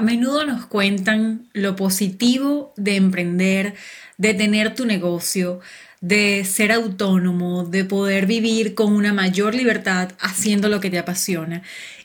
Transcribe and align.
A 0.00 0.02
menudo 0.02 0.46
nos 0.46 0.64
cuentan 0.64 1.50
lo 1.52 1.76
positivo 1.76 2.72
de 2.78 2.96
emprender, 2.96 3.74
de 4.16 4.32
tener 4.32 4.74
tu 4.74 4.86
negocio, 4.86 5.60
de 6.00 6.46
ser 6.46 6.72
autónomo, 6.72 7.66
de 7.66 7.84
poder 7.84 8.24
vivir 8.24 8.74
con 8.74 8.94
una 8.94 9.12
mayor 9.12 9.54
libertad 9.54 10.12
haciendo 10.18 10.70
lo 10.70 10.80
que 10.80 10.88
te 10.88 10.98
apasiona. 10.98 11.60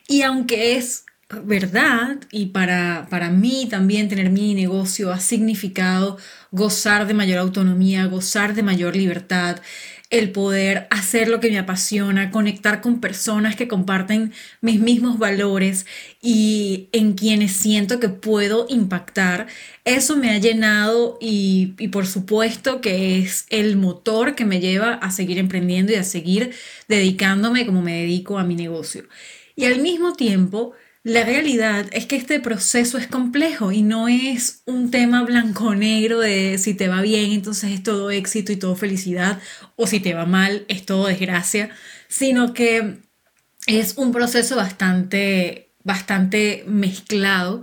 Y 0.10 0.23
aunque 0.23 0.76
es 0.76 1.05
verdad, 1.46 2.18
y 2.31 2.47
para, 2.47 3.08
para 3.10 3.29
mí 3.29 3.66
también 3.70 4.10
tener 4.10 4.30
mi 4.30 4.54
negocio 4.56 5.14
ha 5.14 5.22
significado 5.22 6.18
gozar 6.52 7.08
de 7.08 7.14
mayor 7.14 7.40
autonomía, 7.40 8.08
gozar 8.08 8.56
de 8.56 8.64
mayor 8.64 8.98
libertad, 8.98 9.62
el 10.10 10.31
poder 10.31 10.87
hacer 10.92 11.28
lo 11.28 11.40
que 11.40 11.49
me 11.49 11.58
apasiona, 11.58 12.31
conectar 12.31 12.81
con 12.81 13.01
personas 13.01 13.56
que 13.56 13.67
comparten 13.67 14.33
mis 14.62 14.79
mismos 14.79 15.17
valores 15.17 15.85
y 16.21 16.89
en 16.91 17.13
quienes 17.13 17.53
siento 17.53 17.99
que 17.99 18.09
puedo 18.09 18.67
impactar, 18.70 19.47
eso 19.83 20.16
me 20.16 20.31
ha 20.31 20.38
llenado 20.38 21.17
y, 21.20 21.73
y, 21.80 21.88
por 21.89 22.05
supuesto 22.05 22.81
que 22.81 23.20
es 23.20 23.45
el 23.49 23.77
motor 23.77 24.35
que 24.35 24.45
me 24.45 24.59
lleva 24.59 24.94
a 24.94 25.11
seguir 25.11 25.38
emprendiendo 25.39 25.91
y 25.91 25.95
a 25.95 26.03
seguir 26.03 26.53
dedicándome 26.88 27.66
como 27.66 27.81
me 27.81 28.02
dedico 28.02 28.38
a 28.38 28.44
mi 28.44 28.55
negocio. 28.55 29.05
Y 29.55 29.66
al 29.66 29.81
mismo 29.81 30.13
tiempo, 30.13 30.73
la 31.05 31.23
realidad 31.23 31.86
es 31.91 32.08
que 32.08 32.16
este 32.16 32.40
proceso 32.40 32.98
es 32.98 33.05
complejo 33.05 33.72
y 33.72 33.84
no 33.84 34.08
es 34.08 34.64
un 34.66 34.90
tema 34.90 35.23
blanco-negro 35.23 36.20
de 36.20 36.58
si 36.58 36.73
te 36.73 36.88
va 36.88 37.04
bien, 37.04 37.31
entonces 37.31 37.73
es 37.73 37.84
todo 37.84 38.09
éxito 38.09 38.52
y 38.52 38.55
todo 38.55 38.76
felicidad, 38.76 39.40
o 39.76 39.86
si 39.86 40.00
te 40.00 40.16
va 40.16 40.26
mal, 40.26 40.66
es 40.68 40.84
todo 40.84 41.05
desgracia, 41.05 41.70
sino 42.08 42.55
que 42.55 43.02
es 43.68 43.98
un 43.98 44.12
proceso 44.12 44.55
bastante, 44.55 45.76
bastante 45.84 46.64
mezclado 46.66 47.62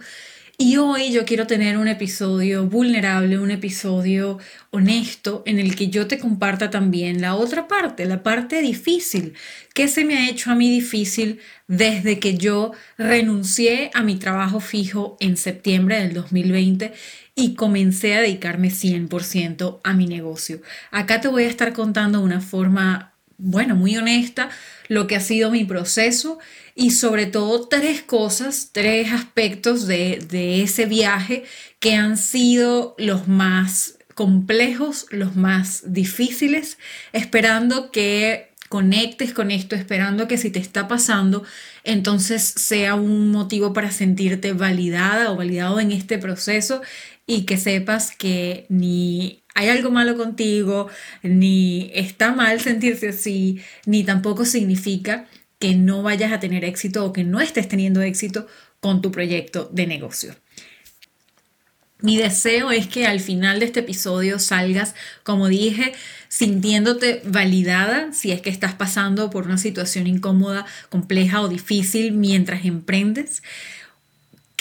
y 0.58 0.76
hoy 0.76 1.12
yo 1.12 1.24
quiero 1.24 1.46
tener 1.46 1.76
un 1.76 1.88
episodio 1.88 2.66
vulnerable, 2.66 3.38
un 3.38 3.50
episodio 3.50 4.38
honesto 4.70 5.42
en 5.46 5.58
el 5.58 5.74
que 5.74 5.88
yo 5.88 6.06
te 6.06 6.18
comparta 6.18 6.70
también 6.70 7.20
la 7.20 7.34
otra 7.34 7.68
parte, 7.68 8.04
la 8.04 8.22
parte 8.22 8.60
difícil. 8.60 9.34
¿Qué 9.74 9.88
se 9.88 10.04
me 10.04 10.16
ha 10.16 10.28
hecho 10.28 10.50
a 10.50 10.54
mí 10.54 10.70
difícil 10.70 11.40
desde 11.66 12.18
que 12.18 12.36
yo 12.36 12.72
renuncié 12.98 13.90
a 13.94 14.02
mi 14.02 14.16
trabajo 14.16 14.60
fijo 14.60 15.16
en 15.20 15.36
septiembre 15.36 16.00
del 16.00 16.14
2020 16.14 16.92
y 17.34 17.54
comencé 17.54 18.14
a 18.14 18.20
dedicarme 18.20 18.68
100% 18.70 19.80
a 19.82 19.94
mi 19.94 20.06
negocio? 20.06 20.60
Acá 20.90 21.20
te 21.20 21.28
voy 21.28 21.44
a 21.44 21.48
estar 21.48 21.72
contando 21.72 22.18
de 22.18 22.24
una 22.24 22.40
forma, 22.40 23.11
bueno, 23.42 23.74
muy 23.74 23.96
honesta 23.96 24.50
lo 24.88 25.06
que 25.06 25.16
ha 25.16 25.20
sido 25.20 25.50
mi 25.50 25.64
proceso 25.64 26.38
y 26.74 26.92
sobre 26.92 27.26
todo 27.26 27.66
tres 27.66 28.02
cosas, 28.02 28.70
tres 28.72 29.12
aspectos 29.12 29.86
de, 29.86 30.62
ese 30.62 30.86
viaje 30.86 31.44
que 31.80 31.94
han 31.94 32.16
sido 32.16 32.94
los 32.98 33.26
más 33.28 33.98
complejos, 34.14 35.06
los 35.10 35.34
más 35.34 35.82
difíciles, 35.92 36.78
esperando 37.12 37.90
que 37.90 38.52
conectes 38.68 39.34
con 39.34 39.50
esto, 39.50 39.74
esperando 39.76 40.28
que 40.28 40.38
si 40.38 40.50
te 40.50 40.58
está 40.58 40.88
pasando, 40.88 41.44
entonces 41.84 42.42
sea 42.42 42.94
un 42.94 43.30
motivo 43.30 43.72
para 43.72 43.90
sentirte 43.90 44.52
validada 44.52 45.30
o 45.30 45.36
validado 45.36 45.80
en 45.80 45.92
este 45.92 46.16
proceso 46.16 46.80
y 47.26 47.44
que 47.44 47.56
sepas 47.56 48.16
que 48.16 48.66
ni 48.68 49.44
hay 49.54 49.68
algo 49.68 49.90
malo 49.90 50.16
contigo, 50.16 50.88
ni 51.22 51.90
está 51.94 52.32
mal 52.32 52.60
sentirse 52.60 53.10
así, 53.10 53.60
ni 53.86 54.04
tampoco 54.04 54.44
significa 54.44 55.28
que 55.58 55.74
no 55.74 56.02
vayas 56.02 56.32
a 56.32 56.40
tener 56.40 56.64
éxito 56.64 57.04
o 57.04 57.12
que 57.12 57.24
no 57.24 57.40
estés 57.40 57.68
teniendo 57.68 58.02
éxito 58.02 58.46
con 58.80 59.00
tu 59.00 59.12
proyecto 59.12 59.70
de 59.72 59.86
negocio. 59.86 60.34
Mi 62.00 62.16
deseo 62.16 62.72
es 62.72 62.88
que 62.88 63.06
al 63.06 63.20
final 63.20 63.60
de 63.60 63.66
este 63.66 63.78
episodio 63.80 64.40
salgas, 64.40 64.96
como 65.22 65.46
dije, 65.46 65.92
sintiéndote 66.26 67.22
validada 67.24 68.12
si 68.12 68.32
es 68.32 68.40
que 68.40 68.50
estás 68.50 68.74
pasando 68.74 69.30
por 69.30 69.44
una 69.44 69.56
situación 69.56 70.08
incómoda, 70.08 70.66
compleja 70.88 71.40
o 71.40 71.48
difícil 71.48 72.10
mientras 72.10 72.64
emprendes. 72.64 73.44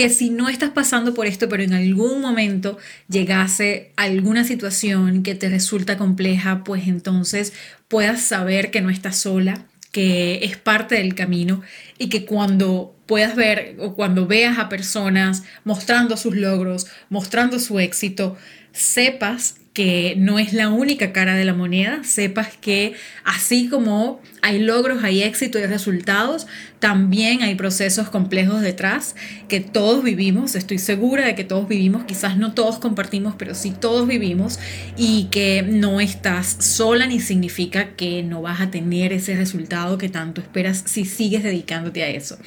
Que 0.01 0.09
si 0.09 0.31
no 0.31 0.50
estás 0.50 0.72
pasando 0.72 1.13
por 1.13 1.28
esto, 1.28 1.47
pero 1.47 1.62
en 1.62 1.75
algún 1.75 2.22
momento 2.22 2.79
llegase 3.07 3.91
alguna 3.97 4.44
situación 4.44 5.22
que 5.22 5.35
te 5.35 5.47
resulta 5.47 5.95
compleja, 6.00 6.63
pues 6.63 6.88
entonces 6.88 7.53
puedas 7.88 8.19
saber 8.23 8.72
que 8.72 8.81
no 8.81 8.90
estás 8.90 9.17
sola, 9.17 9.67
que 9.91 10.40
es 10.41 10.57
parte 10.57 10.95
del 10.95 11.13
camino 11.13 11.61
y 12.00 12.09
que 12.09 12.25
cuando 12.25 12.95
puedas 13.06 13.35
ver 13.35 13.75
o 13.78 13.94
cuando 13.94 14.25
veas 14.25 14.57
a 14.57 14.69
personas 14.69 15.44
mostrando 15.66 16.17
sus 16.17 16.35
logros, 16.35 16.88
mostrando 17.09 17.59
su 17.59 17.78
éxito, 17.78 18.35
sepas 18.72 19.57
que 19.73 20.15
no 20.17 20.37
es 20.37 20.51
la 20.51 20.69
única 20.69 21.13
cara 21.13 21.35
de 21.35 21.45
la 21.45 21.53
moneda, 21.53 22.03
sepas 22.03 22.49
que 22.57 22.93
así 23.23 23.69
como 23.69 24.19
hay 24.41 24.59
logros, 24.59 25.03
hay 25.03 25.23
éxito 25.23 25.59
y 25.59 25.65
resultados, 25.65 26.45
también 26.79 27.41
hay 27.41 27.55
procesos 27.55 28.09
complejos 28.09 28.61
detrás 28.61 29.15
que 29.47 29.61
todos 29.61 30.03
vivimos, 30.03 30.55
estoy 30.55 30.77
segura 30.77 31.25
de 31.25 31.35
que 31.35 31.45
todos 31.45 31.69
vivimos, 31.69 32.03
quizás 32.03 32.37
no 32.37 32.53
todos 32.53 32.79
compartimos, 32.79 33.35
pero 33.37 33.55
sí 33.55 33.71
todos 33.71 34.07
vivimos 34.07 34.59
y 34.97 35.25
que 35.31 35.61
no 35.61 36.01
estás 36.01 36.57
sola 36.59 37.07
ni 37.07 37.21
significa 37.21 37.95
que 37.95 38.23
no 38.23 38.41
vas 38.41 38.59
a 38.59 38.71
tener 38.71 39.13
ese 39.13 39.37
resultado 39.37 39.97
que 39.97 40.09
tanto 40.09 40.41
esperas 40.41 40.83
si 40.85 41.05
sigues 41.05 41.43
dedicándote 41.43 42.03
a 42.03 42.09
eso. 42.09 42.37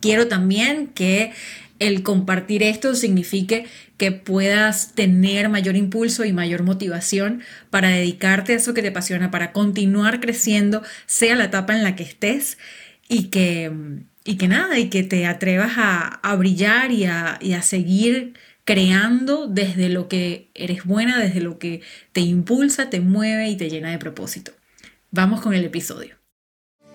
Quiero 0.00 0.26
también 0.26 0.88
que 0.88 1.32
el 1.86 2.02
compartir 2.02 2.62
esto 2.62 2.94
signifique 2.94 3.66
que 3.96 4.12
puedas 4.12 4.94
tener 4.94 5.48
mayor 5.48 5.76
impulso 5.76 6.24
y 6.24 6.32
mayor 6.32 6.62
motivación 6.62 7.42
para 7.70 7.88
dedicarte 7.88 8.52
a 8.52 8.56
eso 8.56 8.74
que 8.74 8.82
te 8.82 8.88
apasiona, 8.88 9.30
para 9.30 9.52
continuar 9.52 10.20
creciendo, 10.20 10.82
sea 11.06 11.36
la 11.36 11.44
etapa 11.44 11.74
en 11.74 11.84
la 11.84 11.96
que 11.96 12.04
estés 12.04 12.58
y 13.08 13.24
que, 13.24 13.72
y 14.24 14.36
que 14.36 14.48
nada, 14.48 14.78
y 14.78 14.90
que 14.90 15.02
te 15.02 15.26
atrevas 15.26 15.72
a, 15.76 16.36
brillar 16.36 16.92
y 16.92 17.04
a, 17.04 17.38
y 17.40 17.52
a 17.54 17.62
seguir 17.62 18.34
creando 18.64 19.48
desde 19.48 19.88
lo 19.88 20.08
que 20.08 20.50
eres 20.54 20.84
buena, 20.84 21.18
desde 21.18 21.40
lo 21.40 21.58
que 21.58 21.82
te 22.12 22.20
impulsa, 22.20 22.90
te 22.90 23.00
mueve 23.00 23.48
y 23.48 23.56
te 23.56 23.68
llena 23.70 23.90
de 23.90 23.98
propósito. 23.98 24.52
Vamos 25.10 25.40
con 25.40 25.54
el 25.54 25.64
episodio. 25.64 26.21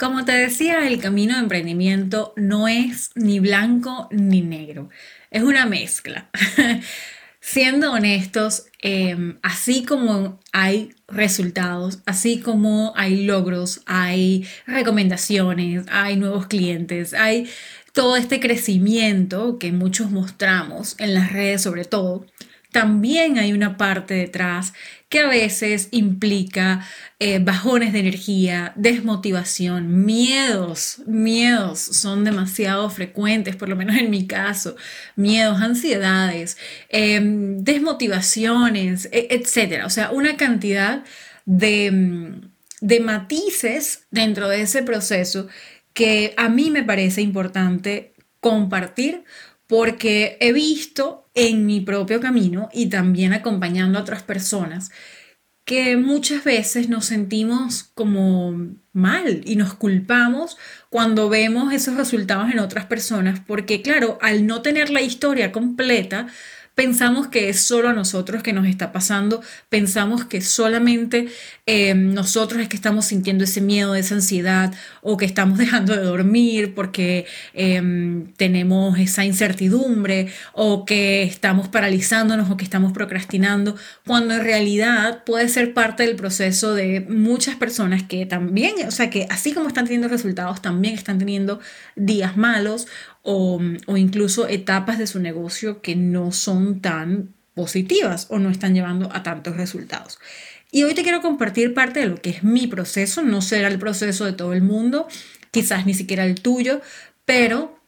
Como 0.00 0.24
te 0.24 0.32
decía, 0.32 0.88
el 0.88 0.98
camino 0.98 1.34
de 1.34 1.40
emprendimiento 1.40 2.32
no 2.34 2.68
es 2.68 3.10
ni 3.16 3.38
blanco 3.38 4.08
ni 4.10 4.40
negro, 4.40 4.88
es 5.30 5.42
una 5.42 5.66
mezcla. 5.66 6.30
Siendo 7.40 7.92
honestos, 7.92 8.64
em, 8.80 9.38
así 9.42 9.84
como 9.84 10.40
hay 10.52 10.94
resultados, 11.06 11.98
así 12.06 12.40
como 12.40 12.94
hay 12.96 13.26
logros, 13.26 13.82
hay 13.84 14.46
recomendaciones, 14.66 15.84
hay 15.90 16.16
nuevos 16.16 16.46
clientes, 16.46 17.12
hay 17.12 17.50
todo 17.92 18.16
este 18.16 18.40
crecimiento 18.40 19.58
que 19.58 19.70
muchos 19.70 20.10
mostramos 20.10 20.96
en 20.98 21.12
las 21.12 21.30
redes 21.30 21.60
sobre 21.60 21.84
todo, 21.84 22.24
también 22.72 23.38
hay 23.38 23.52
una 23.52 23.76
parte 23.76 24.14
detrás 24.14 24.72
que 25.10 25.18
a 25.18 25.26
veces 25.26 25.88
implica 25.90 26.86
eh, 27.18 27.40
bajones 27.40 27.92
de 27.92 27.98
energía, 27.98 28.72
desmotivación, 28.76 30.04
miedos. 30.06 31.02
Miedos 31.06 31.80
son 31.80 32.24
demasiado 32.24 32.88
frecuentes, 32.90 33.56
por 33.56 33.68
lo 33.68 33.74
menos 33.76 33.96
en 33.96 34.08
mi 34.08 34.28
caso. 34.28 34.76
Miedos, 35.16 35.60
ansiedades, 35.60 36.56
em, 36.88 37.58
desmotivaciones, 37.64 39.08
e, 39.12 39.26
etc. 39.30 39.84
O 39.84 39.90
sea, 39.90 40.12
una 40.12 40.36
cantidad 40.36 41.04
de, 41.44 41.90
mm, 41.90 42.50
de 42.80 43.00
matices 43.00 44.06
dentro 44.12 44.48
de 44.48 44.62
ese 44.62 44.82
proceso 44.84 45.48
que 45.92 46.34
a 46.36 46.48
mí 46.48 46.70
me 46.70 46.84
parece 46.84 47.20
importante 47.20 48.14
compartir 48.40 49.24
porque 49.66 50.36
he 50.40 50.52
visto 50.52 51.29
en 51.34 51.66
mi 51.66 51.80
propio 51.80 52.20
camino 52.20 52.68
y 52.72 52.86
también 52.88 53.32
acompañando 53.32 53.98
a 53.98 54.02
otras 54.02 54.22
personas 54.22 54.90
que 55.64 55.96
muchas 55.96 56.42
veces 56.42 56.88
nos 56.88 57.04
sentimos 57.04 57.84
como 57.94 58.74
mal 58.92 59.42
y 59.44 59.54
nos 59.54 59.74
culpamos 59.74 60.56
cuando 60.88 61.28
vemos 61.28 61.72
esos 61.72 61.96
resultados 61.96 62.50
en 62.50 62.58
otras 62.58 62.86
personas, 62.86 63.40
porque 63.46 63.80
claro, 63.80 64.18
al 64.20 64.46
no 64.48 64.62
tener 64.62 64.90
la 64.90 65.02
historia 65.02 65.52
completa, 65.52 66.26
pensamos 66.74 67.28
que 67.28 67.48
es 67.48 67.60
solo 67.60 67.88
a 67.88 67.92
nosotros 67.92 68.42
que 68.42 68.52
nos 68.52 68.66
está 68.66 68.92
pasando, 68.92 69.42
pensamos 69.68 70.24
que 70.24 70.40
solamente 70.40 71.28
eh, 71.66 71.94
nosotros 71.94 72.62
es 72.62 72.68
que 72.68 72.76
estamos 72.76 73.04
sintiendo 73.04 73.44
ese 73.44 73.60
miedo, 73.60 73.94
esa 73.94 74.14
ansiedad 74.14 74.72
o 75.02 75.16
que 75.16 75.24
estamos 75.24 75.58
dejando 75.64 75.94
de 75.94 76.02
dormir 76.02 76.74
porque 76.74 77.26
em, 77.54 78.32
tenemos 78.34 78.98
esa 78.98 79.24
incertidumbre 79.24 80.28
o 80.52 80.84
que 80.84 81.22
estamos 81.22 81.68
paralizándonos 81.68 82.50
o 82.50 82.56
que 82.56 82.64
estamos 82.64 82.92
procrastinando, 82.92 83.76
cuando 84.06 84.34
en 84.34 84.42
realidad 84.42 85.24
puede 85.24 85.48
ser 85.48 85.74
parte 85.74 86.04
del 86.04 86.16
proceso 86.16 86.74
de 86.74 87.00
muchas 87.08 87.56
personas 87.56 88.02
que 88.02 88.26
también, 88.26 88.74
o 88.86 88.90
sea, 88.90 89.10
que 89.10 89.26
así 89.30 89.52
como 89.52 89.68
están 89.68 89.84
teniendo 89.84 90.08
resultados, 90.08 90.62
también 90.62 90.94
están 90.94 91.18
teniendo 91.18 91.60
días 91.96 92.36
malos 92.36 92.86
o, 93.22 93.60
incluso 93.96 94.48
etapas 94.48 94.98
de 94.98 95.06
su 95.06 95.20
negocio 95.20 95.82
que 95.82 95.96
no 95.96 96.32
son 96.32 96.80
tan 96.80 97.34
positivas 97.54 98.26
o 98.30 98.38
no 98.38 98.50
están 98.50 98.74
llevando 98.74 99.10
a 99.12 99.22
tantos 99.22 99.56
resultados. 99.56 100.18
Y 100.72 100.84
hoy 100.84 100.94
te 100.94 101.02
quiero 101.02 101.20
compartir 101.20 101.74
parte 101.74 102.00
de 102.00 102.06
lo 102.06 102.16
que 102.16 102.30
es 102.30 102.44
mi 102.44 102.66
proceso, 102.66 103.22
no 103.22 103.42
será 103.42 103.68
el 103.68 103.78
proceso 103.78 104.24
de 104.24 104.32
todo 104.32 104.52
el 104.52 104.62
mundo, 104.62 105.08
quizás 105.50 105.84
ni 105.84 105.94
siquiera 105.94 106.24
el 106.24 106.40
tuyo, 106.40 106.80
pero 107.24 107.78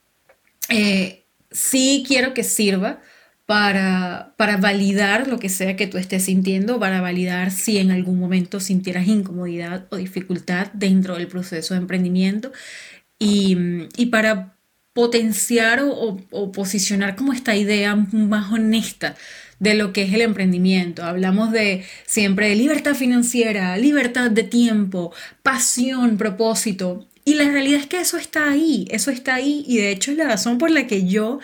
eh, 0.69 1.25
sí 1.51 2.05
quiero 2.07 2.35
que 2.35 2.43
sirva 2.43 3.01
para, 3.47 4.35
para 4.37 4.57
validar 4.57 5.29
lo 5.29 5.39
que 5.39 5.49
sea 5.49 5.77
que 5.77 5.87
tú 5.87 5.99
estés 5.99 6.25
sintiendo, 6.25 6.81
para 6.81 7.01
validar 7.01 7.51
si 7.51 7.79
en 7.79 7.91
algún 7.91 8.19
momento 8.19 8.61
sintieras 8.61 9.07
incomodidad 9.07 9.87
o 9.91 9.97
dificultad 9.97 10.69
dentro 10.73 11.17
del 11.17 11.29
proceso 11.29 11.75
de 11.75 11.81
emprendimiento 11.81 12.53
y, 13.19 13.57
y 13.97 14.07
para 14.07 14.57
potenciar 14.93 15.81
o, 15.83 16.53
posicionar 16.53 17.17
como 17.17 17.33
esta 17.33 17.57
idea 17.57 17.97
más 17.97 18.53
honesta 18.53 19.15
de 19.59 19.75
lo 19.75 19.93
que 19.93 20.03
es 20.03 20.13
el 20.13 20.23
emprendimiento. 20.23 21.05
Hablamos 21.05 21.53
de 21.53 21.85
siempre 22.05 22.49
de 22.49 22.57
libertad 22.57 22.95
financiera, 22.95 23.77
libertad 23.77 24.31
de 24.31 24.43
tiempo, 24.43 25.13
pasión, 25.43 26.19
propósito. 26.19 27.07
Y 27.25 27.35
la 27.35 27.49
realidad 27.51 27.81
es 27.81 27.87
que 27.87 28.01
eso 28.01 28.17
está 28.17 28.51
ahí, 28.51 28.87
eso 28.91 29.11
está 29.11 29.37
ahí 29.37 29.65
y 29.69 29.79
de 29.79 29.91
hecho 29.91 30.11
es 30.11 30.17
la 30.17 30.25
razón 30.25 30.59
por 30.59 30.71
la 30.71 30.87
que 30.89 31.07
yo 31.07 31.39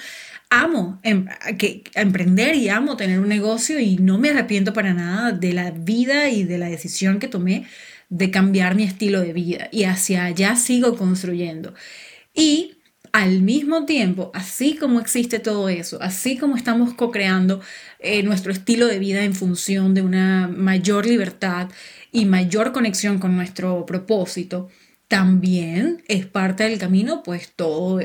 amo 0.51 0.99
em, 1.03 1.27
que, 1.59 1.85
emprender 1.95 2.57
y 2.57 2.69
amo 2.69 2.97
tener 2.97 3.21
un 3.21 3.29
negocio 3.29 3.79
y 3.79 3.97
no 3.97 4.19
me 4.19 4.31
arrepiento 4.31 4.73
para 4.73 4.95
nada 4.95 5.33
de 5.33 5.53
la 5.53 5.71
vida 5.71 6.29
y 6.31 6.45
de 6.45 6.59
la 6.59 6.69
decisión 6.69 7.19
que 7.19 7.29
tomé 7.29 7.67
de 8.09 8.31
cambiar 8.31 8.75
mi 8.75 8.85
estilo 8.85 9.21
de 9.21 9.33
vida 9.33 9.69
y 9.71 9.85
hacia 9.85 10.25
allá 10.25 10.57
sigo 10.57 10.97
construyendo. 10.97 11.75
Y 12.35 12.78
al 13.13 13.43
mismo 13.43 13.85
tiempo, 13.85 14.31
así 14.35 14.77
como 14.77 15.01
existe 15.01 15.39
todo 15.39 15.69
eso, 15.69 16.01
así 16.03 16.37
como 16.37 16.57
estamos 16.57 16.95
co-creando 16.95 17.61
eh, 17.99 18.23
nuestro 18.23 18.53
estilo 18.53 18.87
de 18.87 18.99
vida 18.99 19.25
en 19.25 19.35
función 19.35 19.95
de 19.95 20.03
una 20.03 20.49
mayor 20.49 21.07
libertad 21.07 21.69
y 22.13 22.25
mayor 22.25 22.73
conexión 22.73 23.19
con 23.19 23.37
nuestro 23.37 23.85
propósito, 23.87 24.69
también 25.09 26.03
es 26.07 26.27
parte 26.27 26.65
del 26.65 26.79
camino, 26.79 27.23
pues 27.23 27.53
todo, 27.57 27.99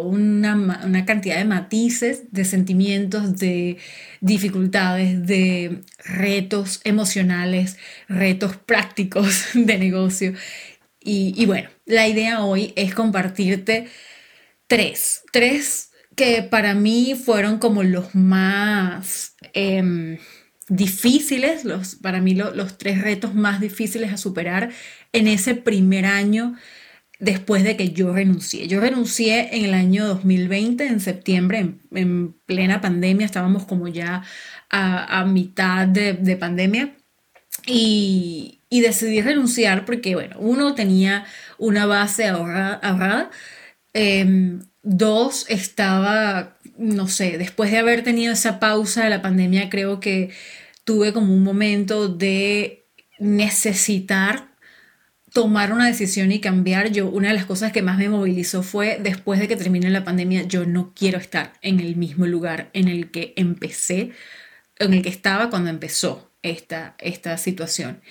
una, 0.00 1.04
cantidad 1.04 1.36
de 1.36 1.44
matices, 1.44 2.32
de 2.32 2.46
sentimientos, 2.46 3.36
de 3.38 3.76
dificultades, 4.22 5.26
de 5.26 5.82
retos 5.98 6.80
emocionales, 6.84 7.76
retos 8.08 8.56
prácticos 8.56 9.48
de 9.54 9.78
negocio. 9.78 10.32
Y, 10.98 11.34
y 11.36 11.44
bueno, 11.46 11.68
la 11.84 12.08
idea 12.08 12.42
hoy 12.42 12.72
es 12.74 12.94
compartirte 12.94 13.88
tres, 14.66 15.22
tres 15.32 15.90
que 16.16 16.42
para 16.42 16.74
mí 16.74 17.14
fueron 17.14 17.58
como 17.58 17.82
los 17.82 18.14
más 18.14 19.36
em, 19.52 20.18
difíciles, 20.68 21.64
los, 21.64 21.96
para 21.96 22.20
mí 22.20 22.34
los 22.34 22.78
tres 22.78 23.02
retos 23.02 23.34
más 23.34 23.60
difíciles 23.60 24.12
a 24.12 24.16
superar 24.16 24.70
en 25.12 25.28
ese 25.28 25.54
primer 25.54 26.06
año 26.06 26.56
después 27.18 27.64
de 27.64 27.76
que 27.76 27.92
yo 27.92 28.12
renuncié. 28.12 28.66
Yo 28.66 28.80
renuncié 28.80 29.56
en 29.56 29.64
el 29.66 29.74
año 29.74 30.06
2020, 30.06 30.86
en 30.86 31.00
septiembre, 31.00 31.74
en, 31.92 32.34
plena 32.46 32.80
pandemia, 32.80 33.26
estábamos 33.26 33.64
como 33.64 33.88
ya 33.88 34.22
a, 34.70 35.24
mitad 35.24 35.86
de, 35.86 36.36
pandemia. 36.36 36.96
Y, 37.66 38.52
decidí 38.70 39.22
renunciar 39.22 39.84
porque, 39.86 40.14
bueno, 40.14 40.36
uno 40.38 40.74
tenía 40.74 41.24
una 41.58 41.86
base 41.86 42.26
ahorrada 42.26 43.30
Em, 43.98 44.60
dos, 44.82 45.46
estaba, 45.48 46.58
no 46.76 47.08
sé, 47.08 47.38
después 47.38 47.70
de 47.70 47.78
haber 47.78 48.04
tenido 48.04 48.34
esa 48.34 48.60
pausa 48.60 49.04
de 49.04 49.08
la 49.08 49.22
pandemia, 49.22 49.70
creo 49.70 50.00
que 50.00 50.32
tuve 50.84 51.14
como 51.14 51.32
un 51.32 51.42
momento 51.42 52.06
de 52.06 52.84
necesitar 53.18 54.48
tomar 55.32 55.72
una 55.72 55.86
decisión 55.86 56.30
y 56.30 56.40
cambiar. 56.40 56.92
Yo, 56.92 57.08
una 57.08 57.28
de 57.28 57.34
las 57.36 57.46
cosas 57.46 57.72
que 57.72 57.80
más 57.80 57.96
me 57.96 58.10
movilizó 58.10 58.62
fue 58.62 58.98
después 59.02 59.40
de 59.40 59.48
que 59.48 59.56
termine 59.56 59.88
la 59.88 60.04
pandemia, 60.04 60.42
yo 60.42 60.66
no 60.66 60.92
quiero 60.94 61.16
estar 61.16 61.54
en 61.62 61.80
el 61.80 61.96
mismo 61.96 62.26
lugar 62.26 62.68
en 62.74 62.88
el 62.88 63.10
que 63.10 63.32
empecé, 63.36 64.10
en 64.78 64.92
el 64.92 65.02
que 65.02 65.08
estaba 65.08 65.48
cuando 65.48 65.70
empezó 65.70 66.30
esta, 66.42 66.96
esta 66.98 67.38
situación. 67.38 68.02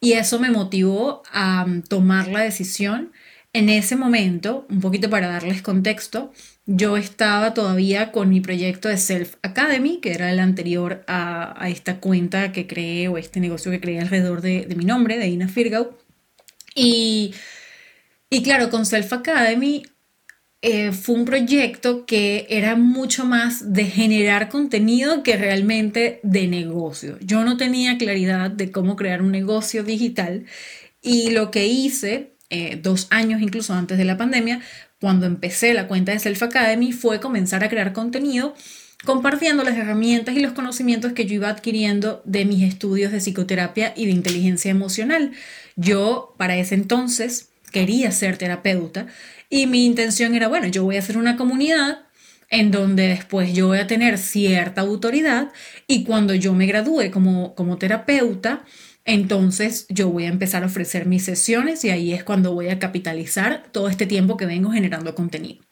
Y 0.00 0.12
eso 0.12 0.38
me 0.38 0.50
motivó 0.50 1.24
a 1.32 1.66
tomar 1.88 2.28
la 2.28 2.42
decisión 2.42 3.12
en 3.56 3.70
ese 3.70 3.96
momento, 3.96 4.66
un 4.68 4.80
poquito 4.80 5.08
para 5.08 5.28
darles 5.28 5.62
contexto, 5.62 6.30
yo 6.66 6.98
estaba 6.98 7.54
todavía 7.54 8.12
con 8.12 8.28
mi 8.28 8.42
proyecto 8.42 8.90
de 8.90 8.98
Self 8.98 9.36
Academy, 9.40 9.98
que 10.02 10.12
era 10.12 10.30
el 10.30 10.40
anterior 10.40 11.02
a, 11.06 11.66
esta 11.70 11.98
cuenta 11.98 12.52
que 12.52 12.66
creé 12.66 13.08
o 13.08 13.16
este 13.16 13.40
negocio 13.40 13.70
que 13.70 13.80
creé 13.80 14.00
alrededor 14.00 14.42
de, 14.42 14.66
mi 14.76 14.84
nombre, 14.84 15.16
de 15.16 15.28
Ina 15.28 15.48
Firgau. 15.48 15.96
Y, 16.74 17.32
claro, 18.44 18.68
con 18.68 18.84
Self 18.84 19.10
Academy 19.14 19.84
eh, 20.60 20.92
fue 20.92 21.14
un 21.14 21.24
proyecto 21.24 22.04
que 22.04 22.46
era 22.50 22.76
mucho 22.76 23.24
más 23.24 23.72
de 23.72 23.86
generar 23.86 24.50
contenido 24.50 25.22
que 25.22 25.38
realmente 25.38 26.20
de 26.22 26.46
negocio. 26.46 27.16
Yo 27.22 27.42
no 27.42 27.56
tenía 27.56 27.96
claridad 27.96 28.50
de 28.50 28.70
cómo 28.70 28.96
crear 28.96 29.22
un 29.22 29.32
negocio 29.32 29.82
digital 29.82 30.44
y 31.00 31.30
lo 31.30 31.50
que 31.50 31.66
hice 31.68 32.35
eh, 32.50 32.78
dos 32.82 33.06
años 33.10 33.42
incluso 33.42 33.74
antes 33.74 33.98
de 33.98 34.04
la 34.04 34.16
pandemia, 34.16 34.60
cuando 35.00 35.26
empecé 35.26 35.74
la 35.74 35.88
cuenta 35.88 36.12
de 36.12 36.18
Self 36.18 36.42
Academy, 36.42 36.92
fue 36.92 37.20
comenzar 37.20 37.64
a 37.64 37.68
crear 37.68 37.92
contenido 37.92 38.54
compartiendo 39.04 39.62
las 39.62 39.76
herramientas 39.76 40.36
y 40.36 40.40
los 40.40 40.52
conocimientos 40.52 41.12
que 41.12 41.26
yo 41.26 41.34
iba 41.34 41.48
adquiriendo 41.48 42.22
de 42.24 42.44
mis 42.44 42.62
estudios 42.62 43.12
de 43.12 43.20
psicoterapia 43.20 43.92
y 43.96 44.06
de 44.06 44.12
inteligencia 44.12 44.70
emocional. 44.70 45.32
Yo 45.76 46.34
para 46.38 46.56
ese 46.56 46.74
entonces 46.74 47.50
quería 47.72 48.10
ser 48.10 48.38
terapeuta 48.38 49.06
y 49.48 49.66
mi 49.66 49.84
intención 49.84 50.34
era, 50.34 50.48
bueno, 50.48 50.66
yo 50.66 50.82
voy 50.82 50.96
a 50.96 51.00
hacer 51.00 51.18
una 51.18 51.36
comunidad 51.36 52.00
en 52.48 52.70
donde 52.70 53.08
después 53.08 53.52
yo 53.52 53.68
voy 53.68 53.78
a 53.78 53.86
tener 53.86 54.18
cierta 54.18 54.80
autoridad 54.80 55.52
y 55.86 56.04
cuando 56.04 56.34
yo 56.34 56.54
me 56.54 56.66
gradúe 56.66 57.10
como, 57.12 57.54
como 57.54 57.76
terapeuta, 57.76 58.64
entonces 59.06 59.86
yo 59.88 60.10
voy 60.10 60.24
a 60.24 60.28
empezar 60.28 60.64
a 60.64 60.66
ofrecer 60.66 61.06
mis 61.06 61.24
sesiones 61.24 61.84
y 61.84 61.90
ahí 61.90 62.12
es 62.12 62.24
cuando 62.24 62.52
voy 62.52 62.68
a 62.68 62.78
capitalizar 62.78 63.64
todo 63.72 63.88
este 63.88 64.04
tiempo 64.04 64.36
que 64.36 64.46
vengo 64.46 64.70
generando 64.70 65.14
contenido. 65.14 65.64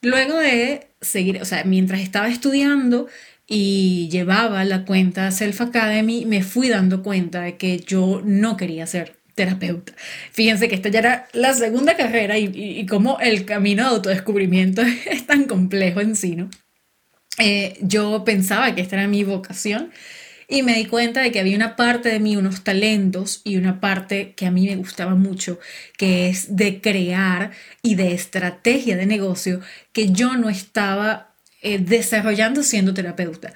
Luego 0.00 0.38
de 0.38 0.88
seguir, 1.00 1.42
o 1.42 1.44
sea, 1.44 1.64
mientras 1.64 2.00
estaba 2.00 2.28
estudiando 2.28 3.08
y 3.46 4.08
llevaba 4.10 4.64
la 4.64 4.84
cuenta 4.84 5.30
Self 5.30 5.60
Academy, 5.60 6.24
me 6.24 6.42
fui 6.42 6.68
dando 6.68 7.02
cuenta 7.02 7.42
de 7.42 7.56
que 7.56 7.80
yo 7.80 8.22
no 8.24 8.56
quería 8.56 8.86
ser 8.86 9.16
terapeuta. 9.34 9.92
Fíjense 10.32 10.68
que 10.68 10.74
esta 10.74 10.88
ya 10.88 10.98
era 11.00 11.28
la 11.32 11.52
segunda 11.54 11.96
carrera 11.96 12.38
y, 12.38 12.50
y, 12.54 12.86
como 12.86 13.20
el 13.20 13.44
camino 13.44 13.84
de 13.84 13.88
autodescubrimiento 13.90 14.82
es 15.10 15.26
tan 15.26 15.44
complejo 15.44 16.00
en 16.00 16.16
sí, 16.16 16.34
¿no? 16.36 16.50
Eh, 17.38 17.78
yo 17.82 18.24
pensaba 18.24 18.74
que 18.74 18.80
esta 18.80 18.96
era 18.96 19.06
mi 19.06 19.22
vocación 19.22 19.92
y 20.50 20.62
me 20.62 20.74
di 20.74 20.86
cuenta 20.86 21.20
de 21.20 21.30
que 21.30 21.40
había 21.40 21.56
una 21.56 21.76
parte 21.76 22.08
de 22.08 22.20
mí, 22.20 22.34
unos 22.36 22.64
talentos 22.64 23.42
y 23.44 23.58
una 23.58 23.80
parte 23.80 24.32
que 24.32 24.46
a 24.46 24.50
mí 24.50 24.66
me 24.66 24.76
gustaba 24.76 25.14
mucho, 25.14 25.60
que 25.98 26.30
es 26.30 26.56
de 26.56 26.80
crear 26.80 27.50
y 27.82 27.96
de 27.96 28.14
estrategia 28.14 28.96
de 28.96 29.04
negocio 29.04 29.60
que 29.92 30.10
yo 30.10 30.38
no 30.38 30.48
estaba 30.48 31.34
eh, 31.60 31.78
desarrollando 31.78 32.62
siendo 32.62 32.94
terapeuta. 32.94 33.52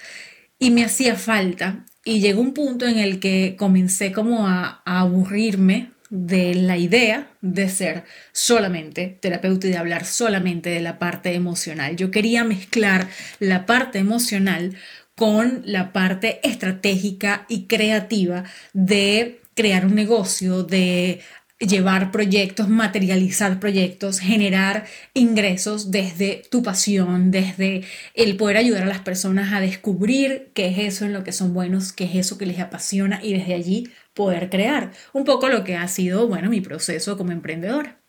Y 0.58 0.70
me 0.70 0.84
hacía 0.84 1.16
falta. 1.16 1.86
Y 2.04 2.20
llegó 2.20 2.40
un 2.40 2.52
punto 2.52 2.86
en 2.86 2.98
el 2.98 3.20
que 3.20 3.54
comencé 3.56 4.12
como 4.12 4.46
a, 4.46 4.82
aburrirme 4.84 5.92
de 6.10 6.54
la 6.54 6.76
idea 6.76 7.30
de 7.40 7.68
ser 7.70 8.04
solamente 8.32 9.18
terapeuta 9.20 9.66
y 9.66 9.70
de 9.70 9.78
hablar 9.78 10.04
solamente 10.04 10.68
de 10.68 10.80
la 10.80 10.98
parte 10.98 11.32
emocional. 11.32 11.96
Yo 11.96 12.10
quería 12.10 12.44
mezclar 12.44 13.08
la 13.38 13.64
parte 13.64 13.98
emocional 13.98 14.76
con 15.16 15.62
la 15.64 15.92
parte 15.92 16.40
estratégica 16.42 17.46
y 17.48 17.66
creativa 17.66 18.44
de 18.72 19.40
crear 19.54 19.86
un 19.86 19.94
negocio, 19.94 20.62
de 20.62 21.20
llevar 21.58 22.10
proyectos, 22.10 22.68
materializar 22.68 23.60
proyectos, 23.60 24.18
generar 24.18 24.84
ingresos 25.14 25.90
desde 25.90 26.42
tu 26.50 26.62
pasión, 26.62 27.30
desde 27.30 27.84
el 28.14 28.36
poder 28.36 28.56
ayudar 28.56 28.82
a 28.84 28.86
las 28.86 29.00
personas 29.00 29.52
a 29.52 29.60
descubrir 29.60 30.50
qué 30.54 30.68
es 30.68 30.78
eso 30.78 31.04
en 31.04 31.12
lo 31.12 31.24
que 31.24 31.32
son 31.32 31.54
buenos, 31.54 31.92
qué 31.92 32.04
es 32.04 32.14
eso 32.16 32.38
que 32.38 32.46
les 32.46 32.58
apasiona 32.58 33.20
y 33.22 33.34
desde 33.34 33.54
allí 33.54 33.88
poder 34.14 34.50
crear. 34.50 34.92
Un 35.12 35.24
poco 35.24 35.48
lo 35.48 35.64
que 35.64 35.76
ha 35.76 35.86
sido, 35.88 36.26
bueno, 36.28 36.50
mi 36.50 36.60
proceso 36.60 37.16
como 37.16 37.32
emprendedora. 37.32 38.00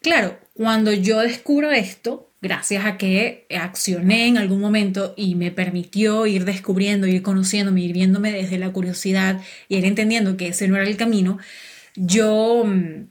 Claro, 0.00 0.38
cuando 0.54 0.92
yo 0.92 1.20
descubro 1.20 1.70
esto, 1.70 2.31
gracias 2.42 2.84
a 2.84 2.98
que 2.98 3.46
accioné 3.50 4.26
en 4.26 4.36
algún 4.36 4.60
momento 4.60 5.14
y 5.16 5.36
me 5.36 5.52
permitió 5.52 6.26
ir 6.26 6.44
descubriendo, 6.44 7.06
ir 7.06 7.22
conociéndome, 7.22 7.80
ir 7.82 7.92
viéndome 7.92 8.32
desde 8.32 8.58
la 8.58 8.72
curiosidad 8.72 9.40
y 9.68 9.76
ir 9.76 9.84
entendiendo 9.84 10.36
que 10.36 10.48
ese 10.48 10.66
no 10.66 10.76
era 10.76 10.86
el 10.86 10.96
camino, 10.96 11.38
yo, 11.94 12.64
mm, 12.66 13.06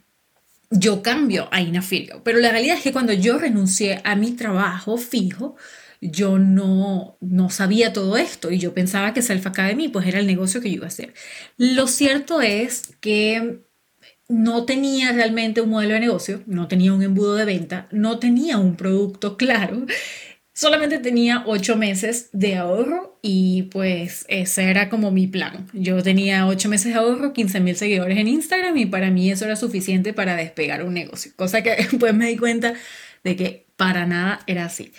yo 0.71 1.01
cambio 1.01 1.47
a 1.51 1.61
Inafilio. 1.61 2.21
Pero 2.23 2.39
la 2.39 2.51
realidad 2.51 2.77
es 2.77 2.83
que 2.83 2.91
cuando 2.91 3.13
yo 3.13 3.37
renuncié 3.37 4.01
a 4.03 4.15
mi 4.15 4.33
trabajo 4.33 4.97
fijo, 4.97 5.55
yo 6.01 6.37
no, 6.39 7.17
no 7.21 7.49
sabía 7.49 7.93
todo 7.93 8.17
esto 8.17 8.51
y 8.51 8.57
yo 8.59 8.73
pensaba 8.73 9.13
que 9.13 9.21
Self 9.21 9.47
Academy 9.47 9.87
pues 9.87 10.07
era 10.07 10.19
el 10.19 10.27
negocio 10.27 10.59
que 10.59 10.69
yo 10.69 10.75
iba 10.75 10.85
a 10.85 10.89
hacer. 10.89 11.13
Lo 11.57 11.87
cierto 11.87 12.41
es 12.41 12.95
que 12.99 13.61
no 14.31 14.65
tenía 14.65 15.11
realmente 15.11 15.61
un 15.61 15.69
modelo 15.69 15.93
de 15.93 15.99
negocio, 15.99 16.41
no 16.47 16.67
tenía 16.67 16.93
un 16.93 17.03
embudo 17.03 17.35
de 17.35 17.45
venta, 17.45 17.87
no 17.91 18.17
tenía 18.19 18.57
un 18.57 18.75
producto 18.75 19.37
claro 19.37 19.85
Solamente 20.53 20.99
tenía 20.99 21.43
ocho 21.47 21.77
meses 21.77 22.29
de 22.33 22.57
ahorro 22.57 23.17
y 23.21 23.63
pues 23.63 24.25
ese 24.27 24.69
era 24.69 24.89
como 24.89 25.09
mi 25.09 25.25
plan. 25.25 25.67
Yo 25.71 26.03
tenía 26.03 26.45
ocho 26.45 26.67
meses 26.67 26.93
de 26.93 26.99
ahorro, 26.99 27.31
15 27.31 27.61
mil 27.61 27.75
seguidores 27.75 28.17
en 28.17 28.27
Instagram 28.27 28.77
y 28.77 28.85
para 28.85 29.09
mí 29.11 29.31
eso 29.31 29.45
era 29.45 29.55
suficiente 29.55 30.11
para 30.11 30.35
despegar 30.35 30.83
un 30.83 30.93
negocio. 30.93 31.31
Cosa 31.37 31.63
que 31.63 31.75
después 31.77 32.13
me 32.13 32.27
di 32.27 32.37
cuenta 32.37 32.73
de 33.23 33.35
que 33.37 33.65
para 33.77 34.05
nada 34.05 34.41
era 34.45 34.65
así. 34.65 34.91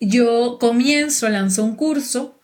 Yo 0.00 0.58
comienzo, 0.60 1.30
lanzo 1.30 1.64
un 1.64 1.74
curso 1.74 2.35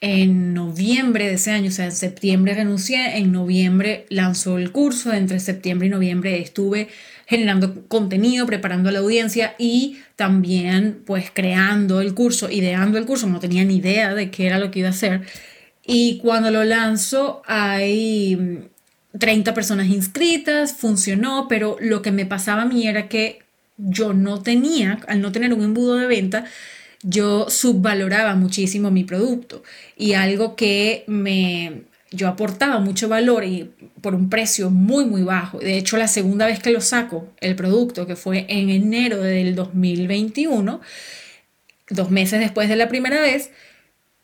en 0.00 0.54
noviembre 0.54 1.26
de 1.26 1.34
ese 1.34 1.50
año, 1.50 1.68
o 1.68 1.72
sea, 1.72 1.84
en 1.84 1.92
septiembre 1.92 2.54
renuncié, 2.54 3.18
en 3.18 3.32
noviembre 3.32 4.06
lanzó 4.08 4.56
el 4.56 4.72
curso, 4.72 5.12
entre 5.12 5.40
septiembre 5.40 5.88
y 5.88 5.90
noviembre 5.90 6.40
estuve 6.40 6.88
generando 7.26 7.86
contenido, 7.86 8.46
preparando 8.46 8.88
a 8.88 8.92
la 8.92 9.00
audiencia 9.00 9.54
y 9.58 9.98
también 10.16 11.02
pues 11.04 11.30
creando 11.32 12.00
el 12.00 12.14
curso, 12.14 12.50
ideando 12.50 12.98
el 12.98 13.04
curso, 13.04 13.26
no 13.26 13.40
tenía 13.40 13.62
ni 13.64 13.76
idea 13.76 14.14
de 14.14 14.30
qué 14.30 14.46
era 14.46 14.58
lo 14.58 14.70
que 14.70 14.80
iba 14.80 14.88
a 14.88 14.92
hacer. 14.92 15.22
Y 15.84 16.18
cuando 16.18 16.50
lo 16.50 16.64
lanzo 16.64 17.42
hay 17.46 18.68
30 19.18 19.54
personas 19.54 19.88
inscritas, 19.88 20.72
funcionó, 20.72 21.46
pero 21.46 21.76
lo 21.80 22.00
que 22.00 22.10
me 22.10 22.26
pasaba 22.26 22.62
a 22.62 22.66
mí 22.66 22.86
era 22.86 23.08
que 23.08 23.40
yo 23.76 24.12
no 24.12 24.42
tenía, 24.42 25.00
al 25.08 25.20
no 25.20 25.30
tener 25.30 25.52
un 25.52 25.62
embudo 25.62 25.96
de 25.96 26.06
venta, 26.06 26.44
yo 27.02 27.48
subvaloraba 27.48 28.34
muchísimo 28.34 28.90
mi 28.90 29.04
producto 29.04 29.62
y 29.96 30.14
algo 30.14 30.56
que 30.56 31.04
me 31.06 31.84
yo 32.12 32.28
aportaba 32.28 32.80
mucho 32.80 33.08
valor 33.08 33.44
y 33.44 33.70
por 34.00 34.14
un 34.14 34.28
precio 34.28 34.70
muy, 34.70 35.04
muy 35.04 35.22
bajo. 35.22 35.58
De 35.58 35.78
hecho, 35.78 35.96
la 35.96 36.08
segunda 36.08 36.46
vez 36.46 36.58
que 36.58 36.70
lo 36.70 36.80
saco, 36.80 37.28
el 37.40 37.54
producto, 37.54 38.06
que 38.06 38.16
fue 38.16 38.46
en 38.48 38.70
enero 38.70 39.18
del 39.18 39.54
2021, 39.54 40.80
dos 41.88 42.10
meses 42.10 42.40
después 42.40 42.68
de 42.68 42.76
la 42.76 42.88
primera 42.88 43.20
vez, 43.20 43.50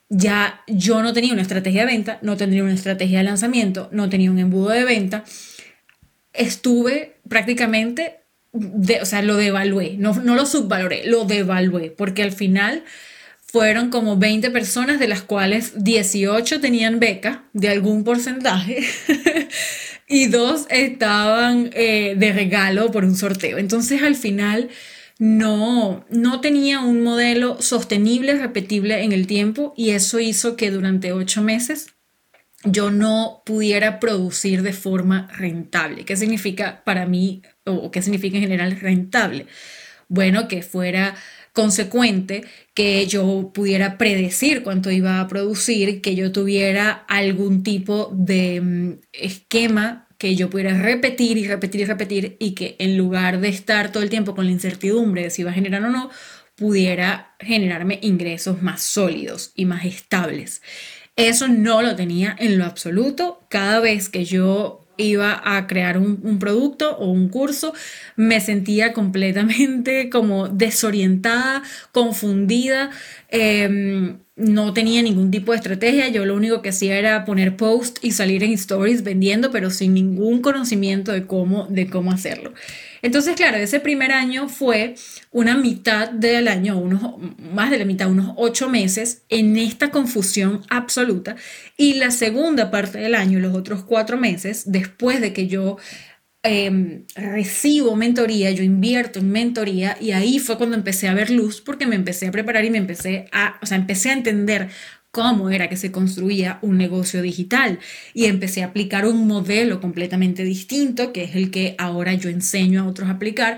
ya 0.08 0.62
yo 0.66 1.02
no 1.02 1.12
tenía 1.12 1.32
una 1.32 1.42
estrategia 1.42 1.82
de 1.82 1.92
venta, 1.92 2.18
no 2.22 2.36
tendría 2.36 2.64
una 2.64 2.74
estrategia 2.74 3.18
de 3.18 3.24
lanzamiento, 3.24 3.88
no 3.92 4.08
tenía 4.08 4.30
un 4.30 4.38
embudo 4.38 4.70
de 4.70 4.84
venta. 4.84 5.24
Estuve 6.32 7.16
prácticamente, 7.28 8.20
de, 8.56 9.00
o 9.00 9.06
sea, 9.06 9.22
lo 9.22 9.36
devalué, 9.36 9.96
no, 9.98 10.14
no 10.14 10.34
lo 10.34 10.46
subvaloré, 10.46 11.06
lo 11.06 11.24
devalué, 11.24 11.90
porque 11.90 12.22
al 12.22 12.32
final 12.32 12.82
fueron 13.56 13.90
como 13.90 14.16
20 14.16 14.50
personas, 14.50 14.98
de 14.98 15.08
las 15.08 15.22
cuales 15.22 15.82
18 15.82 16.60
tenían 16.60 16.98
beca 16.98 17.44
de 17.52 17.68
algún 17.68 18.04
porcentaje 18.04 18.84
y 20.08 20.26
dos 20.26 20.66
estaban 20.68 21.70
eh, 21.72 22.14
de 22.16 22.32
regalo 22.32 22.90
por 22.90 23.04
un 23.04 23.16
sorteo. 23.16 23.58
Entonces 23.58 24.02
al 24.02 24.14
final 24.14 24.68
no, 25.18 26.04
no 26.10 26.40
tenía 26.40 26.80
un 26.80 27.02
modelo 27.02 27.60
sostenible, 27.62 28.34
repetible 28.34 29.02
en 29.02 29.12
el 29.12 29.26
tiempo 29.26 29.72
y 29.76 29.90
eso 29.90 30.20
hizo 30.20 30.56
que 30.56 30.70
durante 30.70 31.12
ocho 31.12 31.40
meses 31.42 31.95
yo 32.66 32.90
no 32.90 33.42
pudiera 33.44 34.00
producir 34.00 34.62
de 34.62 34.72
forma 34.72 35.28
rentable. 35.36 36.04
¿Qué 36.04 36.16
significa 36.16 36.82
para 36.84 37.06
mí 37.06 37.42
o 37.64 37.90
qué 37.90 38.02
significa 38.02 38.36
en 38.36 38.42
general 38.42 38.78
rentable? 38.80 39.46
Bueno, 40.08 40.48
que 40.48 40.62
fuera 40.62 41.14
consecuente, 41.52 42.44
que 42.74 43.06
yo 43.06 43.50
pudiera 43.54 43.96
predecir 43.96 44.62
cuánto 44.62 44.90
iba 44.90 45.20
a 45.20 45.26
producir, 45.26 46.02
que 46.02 46.14
yo 46.14 46.30
tuviera 46.30 46.92
algún 47.08 47.62
tipo 47.62 48.12
de 48.14 48.60
mm, 48.60 48.92
esquema 49.12 50.06
que 50.18 50.36
yo 50.36 50.50
pudiera 50.50 50.78
repetir 50.80 51.36
y 51.38 51.46
repetir 51.46 51.80
y 51.80 51.84
repetir 51.84 52.36
y 52.38 52.52
que 52.52 52.76
en 52.78 52.96
lugar 52.96 53.40
de 53.40 53.48
estar 53.48 53.92
todo 53.92 54.02
el 54.02 54.10
tiempo 54.10 54.34
con 54.34 54.46
la 54.46 54.50
incertidumbre 54.50 55.22
de 55.24 55.30
si 55.30 55.42
iba 55.42 55.50
a 55.50 55.54
generar 55.54 55.82
o 55.84 55.90
no, 55.90 56.10
pudiera 56.56 57.34
generarme 57.38 57.98
ingresos 58.02 58.62
más 58.62 58.82
sólidos 58.82 59.52
y 59.54 59.66
más 59.66 59.84
estables. 59.84 60.62
Eso 61.16 61.48
no 61.48 61.82
lo 61.82 61.96
tenía 61.96 62.36
en 62.38 62.58
lo 62.58 62.64
absoluto. 62.64 63.40
Cada 63.48 63.80
vez 63.80 64.08
que 64.08 64.24
yo 64.24 64.86
iba 64.98 65.40
a 65.44 65.66
crear 65.66 65.98
un, 65.98 66.38
producto 66.38 66.96
o 66.98 67.10
un 67.10 67.28
curso, 67.28 67.74
me 68.16 68.40
sentía 68.40 68.92
completamente 68.92 70.10
como 70.10 70.48
desorientada, 70.48 71.62
confundida, 71.92 72.90
em, 73.28 74.18
no 74.36 74.74
tenía 74.74 75.02
ningún 75.02 75.30
tipo 75.30 75.52
de 75.52 75.58
estrategia, 75.58 76.08
yo 76.08 76.26
lo 76.26 76.34
único 76.34 76.60
que 76.60 76.68
hacía 76.68 76.98
era 76.98 77.24
poner 77.24 77.56
post 77.56 77.98
y 78.02 78.10
salir 78.12 78.44
en 78.44 78.52
stories 78.52 79.02
vendiendo, 79.02 79.50
pero 79.50 79.70
sin 79.70 79.94
ningún 79.94 80.42
conocimiento 80.42 81.12
de 81.12 81.26
cómo, 81.26 81.66
de 81.68 81.88
cómo 81.88 82.12
hacerlo. 82.12 82.52
Entonces, 83.06 83.36
claro, 83.36 83.56
ese 83.58 83.78
primer 83.78 84.10
año 84.10 84.48
fue 84.48 84.96
una 85.30 85.56
mitad 85.56 86.10
del 86.10 86.48
año, 86.48 86.76
unos, 86.76 87.14
más 87.38 87.70
de 87.70 87.78
la 87.78 87.84
mitad, 87.84 88.10
unos 88.10 88.32
ocho 88.36 88.68
meses 88.68 89.22
en 89.28 89.56
esta 89.56 89.92
confusión 89.92 90.62
absoluta. 90.70 91.36
Y 91.76 91.94
la 91.94 92.10
segunda 92.10 92.68
parte 92.68 92.98
del 92.98 93.14
año, 93.14 93.38
los 93.38 93.54
otros 93.54 93.84
cuatro 93.84 94.16
meses, 94.16 94.64
después 94.66 95.20
de 95.20 95.32
que 95.32 95.46
yo 95.46 95.76
em, 96.42 97.04
recibo 97.14 97.94
mentoría, 97.94 98.50
yo 98.50 98.64
invierto 98.64 99.20
en 99.20 99.30
mentoría 99.30 99.96
y 100.00 100.10
ahí 100.10 100.40
fue 100.40 100.56
cuando 100.58 100.74
empecé 100.74 101.06
a 101.06 101.14
ver 101.14 101.30
luz 101.30 101.60
porque 101.60 101.86
me 101.86 101.94
empecé 101.94 102.26
a 102.26 102.32
preparar 102.32 102.64
y 102.64 102.70
me 102.70 102.78
empecé 102.78 103.26
a, 103.30 103.60
o 103.62 103.66
sea, 103.66 103.76
empecé 103.76 104.10
a 104.10 104.14
entender 104.14 104.68
cómo 105.16 105.48
era 105.48 105.70
que 105.70 105.78
se 105.78 105.90
construía 105.90 106.58
un 106.60 106.76
negocio 106.76 107.22
digital 107.22 107.78
y 108.12 108.26
empecé 108.26 108.62
a 108.62 108.66
aplicar 108.66 109.06
un 109.06 109.26
modelo 109.26 109.80
completamente 109.80 110.44
distinto, 110.44 111.10
que 111.10 111.24
es 111.24 111.34
el 111.34 111.50
que 111.50 111.74
ahora 111.78 112.12
yo 112.12 112.28
enseño 112.28 112.82
a 112.82 112.86
otros 112.86 113.08
a 113.08 113.12
aplicar. 113.12 113.56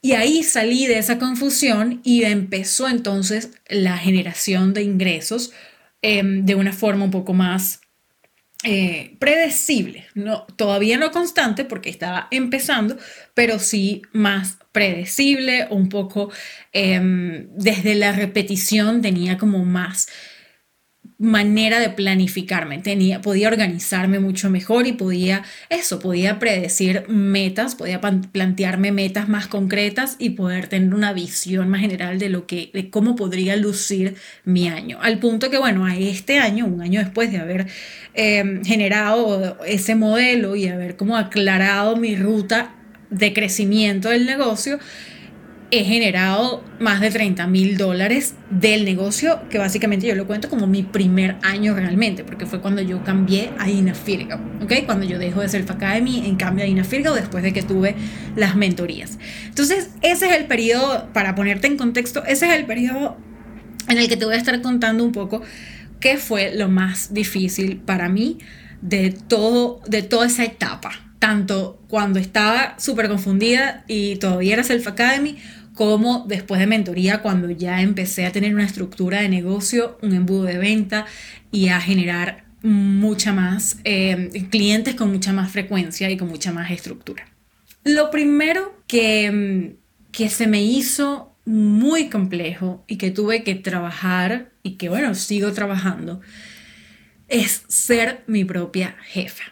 Y 0.00 0.12
ahí 0.12 0.42
salí 0.42 0.86
de 0.86 0.96
esa 0.96 1.18
confusión 1.18 2.00
y 2.02 2.24
empezó 2.24 2.88
entonces 2.88 3.50
la 3.68 3.98
generación 3.98 4.72
de 4.72 4.84
ingresos 4.84 5.52
em, 6.00 6.46
de 6.46 6.54
una 6.54 6.72
forma 6.72 7.04
un 7.04 7.10
poco 7.10 7.34
más 7.34 7.80
eh, 8.64 9.16
predecible. 9.18 10.06
No, 10.14 10.46
todavía 10.56 10.96
no 10.96 11.10
constante 11.10 11.66
porque 11.66 11.90
estaba 11.90 12.26
empezando, 12.30 12.96
pero 13.34 13.58
sí 13.58 14.00
más 14.12 14.56
predecible, 14.72 15.66
un 15.68 15.90
poco 15.90 16.30
em, 16.72 17.48
desde 17.54 17.94
la 17.96 18.12
repetición 18.12 19.02
tenía 19.02 19.36
como 19.36 19.62
más 19.62 20.08
manera 21.18 21.80
de 21.80 21.88
planificarme, 21.88 22.78
tenía, 22.78 23.22
podía 23.22 23.48
organizarme 23.48 24.20
mucho 24.20 24.50
mejor 24.50 24.86
y 24.86 24.92
podía, 24.92 25.44
eso, 25.70 25.98
podía 25.98 26.38
predecir 26.38 27.04
metas, 27.08 27.74
podía 27.74 28.00
plantearme 28.00 28.92
metas 28.92 29.26
más 29.26 29.46
concretas 29.46 30.16
y 30.18 30.30
poder 30.30 30.68
tener 30.68 30.94
una 30.94 31.14
visión 31.14 31.70
más 31.70 31.80
general 31.80 32.18
de 32.18 32.28
lo 32.28 32.46
que, 32.46 32.70
de 32.74 32.90
cómo 32.90 33.16
podría 33.16 33.56
lucir 33.56 34.16
mi 34.44 34.68
año. 34.68 34.98
Al 35.00 35.18
punto 35.18 35.48
que, 35.50 35.56
bueno, 35.56 35.86
a 35.86 35.96
este 35.96 36.38
año, 36.38 36.66
un 36.66 36.82
año 36.82 37.00
después 37.00 37.32
de 37.32 37.38
haber 37.38 37.66
em, 38.12 38.62
generado 38.62 39.56
ese 39.66 39.94
modelo 39.94 40.54
y 40.54 40.68
haber 40.68 40.96
como 40.96 41.16
aclarado 41.16 41.96
mi 41.96 42.14
ruta 42.14 42.74
de 43.08 43.32
crecimiento 43.32 44.10
del 44.10 44.26
negocio, 44.26 44.78
he 45.70 45.84
generado 45.84 46.62
más 46.78 47.00
de 47.00 47.10
30 47.10 47.46
mil 47.48 47.76
dólares 47.76 48.34
del 48.50 48.84
negocio, 48.84 49.40
que 49.50 49.58
básicamente 49.58 50.06
yo 50.06 50.14
lo 50.14 50.26
cuento 50.26 50.48
como 50.48 50.66
mi 50.66 50.82
primer 50.82 51.36
año 51.42 51.74
realmente, 51.74 52.22
porque 52.22 52.46
fue 52.46 52.60
cuando 52.60 52.82
yo 52.82 53.02
cambié 53.02 53.50
a 53.58 53.68
Inafirga, 53.68 54.40
¿ok? 54.62 54.72
Cuando 54.86 55.04
yo 55.06 55.18
dejo 55.18 55.40
de 55.40 55.48
Self 55.48 55.70
Academy 55.70 56.26
en 56.26 56.36
cambio 56.36 56.64
a 56.64 56.68
Inafirga 56.68 57.12
después 57.12 57.42
de 57.42 57.52
que 57.52 57.62
tuve 57.62 57.96
las 58.36 58.54
mentorías. 58.54 59.18
Entonces, 59.46 59.90
ese 60.02 60.26
es 60.26 60.36
el 60.36 60.46
periodo, 60.46 61.08
para 61.12 61.34
ponerte 61.34 61.66
en 61.66 61.76
contexto, 61.76 62.24
ese 62.24 62.46
es 62.46 62.54
el 62.54 62.66
periodo 62.66 63.16
en 63.88 63.98
el 63.98 64.08
que 64.08 64.16
te 64.16 64.24
voy 64.24 64.34
a 64.34 64.38
estar 64.38 64.60
contando 64.62 65.04
un 65.04 65.12
poco 65.12 65.42
qué 65.98 66.16
fue 66.16 66.54
lo 66.54 66.68
más 66.68 67.12
difícil 67.12 67.78
para 67.78 68.08
mí 68.08 68.38
de, 68.82 69.10
todo, 69.10 69.80
de 69.88 70.02
toda 70.02 70.26
esa 70.26 70.44
etapa 70.44 71.06
tanto 71.18 71.82
cuando 71.88 72.18
estaba 72.18 72.78
súper 72.78 73.08
confundida 73.08 73.84
y 73.88 74.16
todavía 74.16 74.54
era 74.54 74.62
Self 74.62 74.86
Academy, 74.86 75.38
como 75.76 76.24
después 76.26 76.58
de 76.58 76.66
mentoría, 76.66 77.20
cuando 77.20 77.50
ya 77.50 77.82
empecé 77.82 78.24
a 78.24 78.32
tener 78.32 78.54
una 78.54 78.64
estructura 78.64 79.20
de 79.20 79.28
negocio, 79.28 79.98
un 80.02 80.14
embudo 80.14 80.44
de 80.44 80.56
venta 80.56 81.04
y 81.52 81.68
a 81.68 81.80
generar 81.80 82.46
mucha 82.62 83.32
más 83.34 83.78
eh, 83.84 84.30
clientes 84.50 84.94
con 84.94 85.12
mucha 85.12 85.34
más 85.34 85.52
frecuencia 85.52 86.10
y 86.10 86.16
con 86.16 86.28
mucha 86.28 86.50
más 86.50 86.70
estructura. 86.70 87.28
Lo 87.84 88.10
primero 88.10 88.82
que, 88.88 89.76
que 90.12 90.30
se 90.30 90.46
me 90.46 90.62
hizo 90.62 91.36
muy 91.44 92.08
complejo 92.08 92.82
y 92.88 92.96
que 92.96 93.10
tuve 93.10 93.44
que 93.44 93.54
trabajar 93.54 94.52
y 94.62 94.72
que 94.72 94.88
bueno, 94.88 95.14
sigo 95.14 95.52
trabajando, 95.52 96.22
es 97.28 97.64
ser 97.68 98.24
mi 98.26 98.46
propia 98.46 98.96
jefa. 99.04 99.44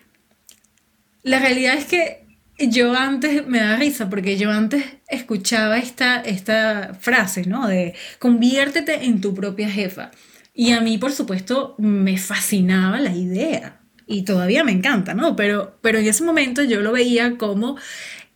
La 1.23 1.39
realidad 1.39 1.75
es 1.75 1.85
que 1.85 2.24
yo 2.59 2.95
antes 2.95 3.47
me 3.47 3.59
da 3.59 3.77
risa 3.77 4.09
porque 4.09 4.37
yo 4.37 4.51
antes 4.51 4.85
escuchaba 5.09 5.79
esta, 5.79 6.21
esta 6.21 6.95
frase, 7.01 7.47
¿no? 7.47 7.67
De 7.67 7.95
conviértete 8.19 9.05
en 9.05 9.21
tu 9.21 9.35
propia 9.35 9.69
jefa. 9.69 10.11
Y 10.55 10.71
a 10.71 10.81
mí, 10.81 10.99
por 10.99 11.13
supuesto, 11.13 11.75
me 11.79 12.17
fascinaba 12.17 13.01
la 13.01 13.13
idea. 13.13 13.81
Y 14.07 14.23
todavía 14.23 14.63
me 14.63 14.73
encanta, 14.73 15.15
¿no? 15.15 15.35
Pero, 15.35 15.79
pero 15.81 15.99
en 15.99 16.07
ese 16.07 16.23
momento 16.25 16.63
yo 16.63 16.81
lo 16.81 16.93
veía 16.93 17.37
como 17.39 17.77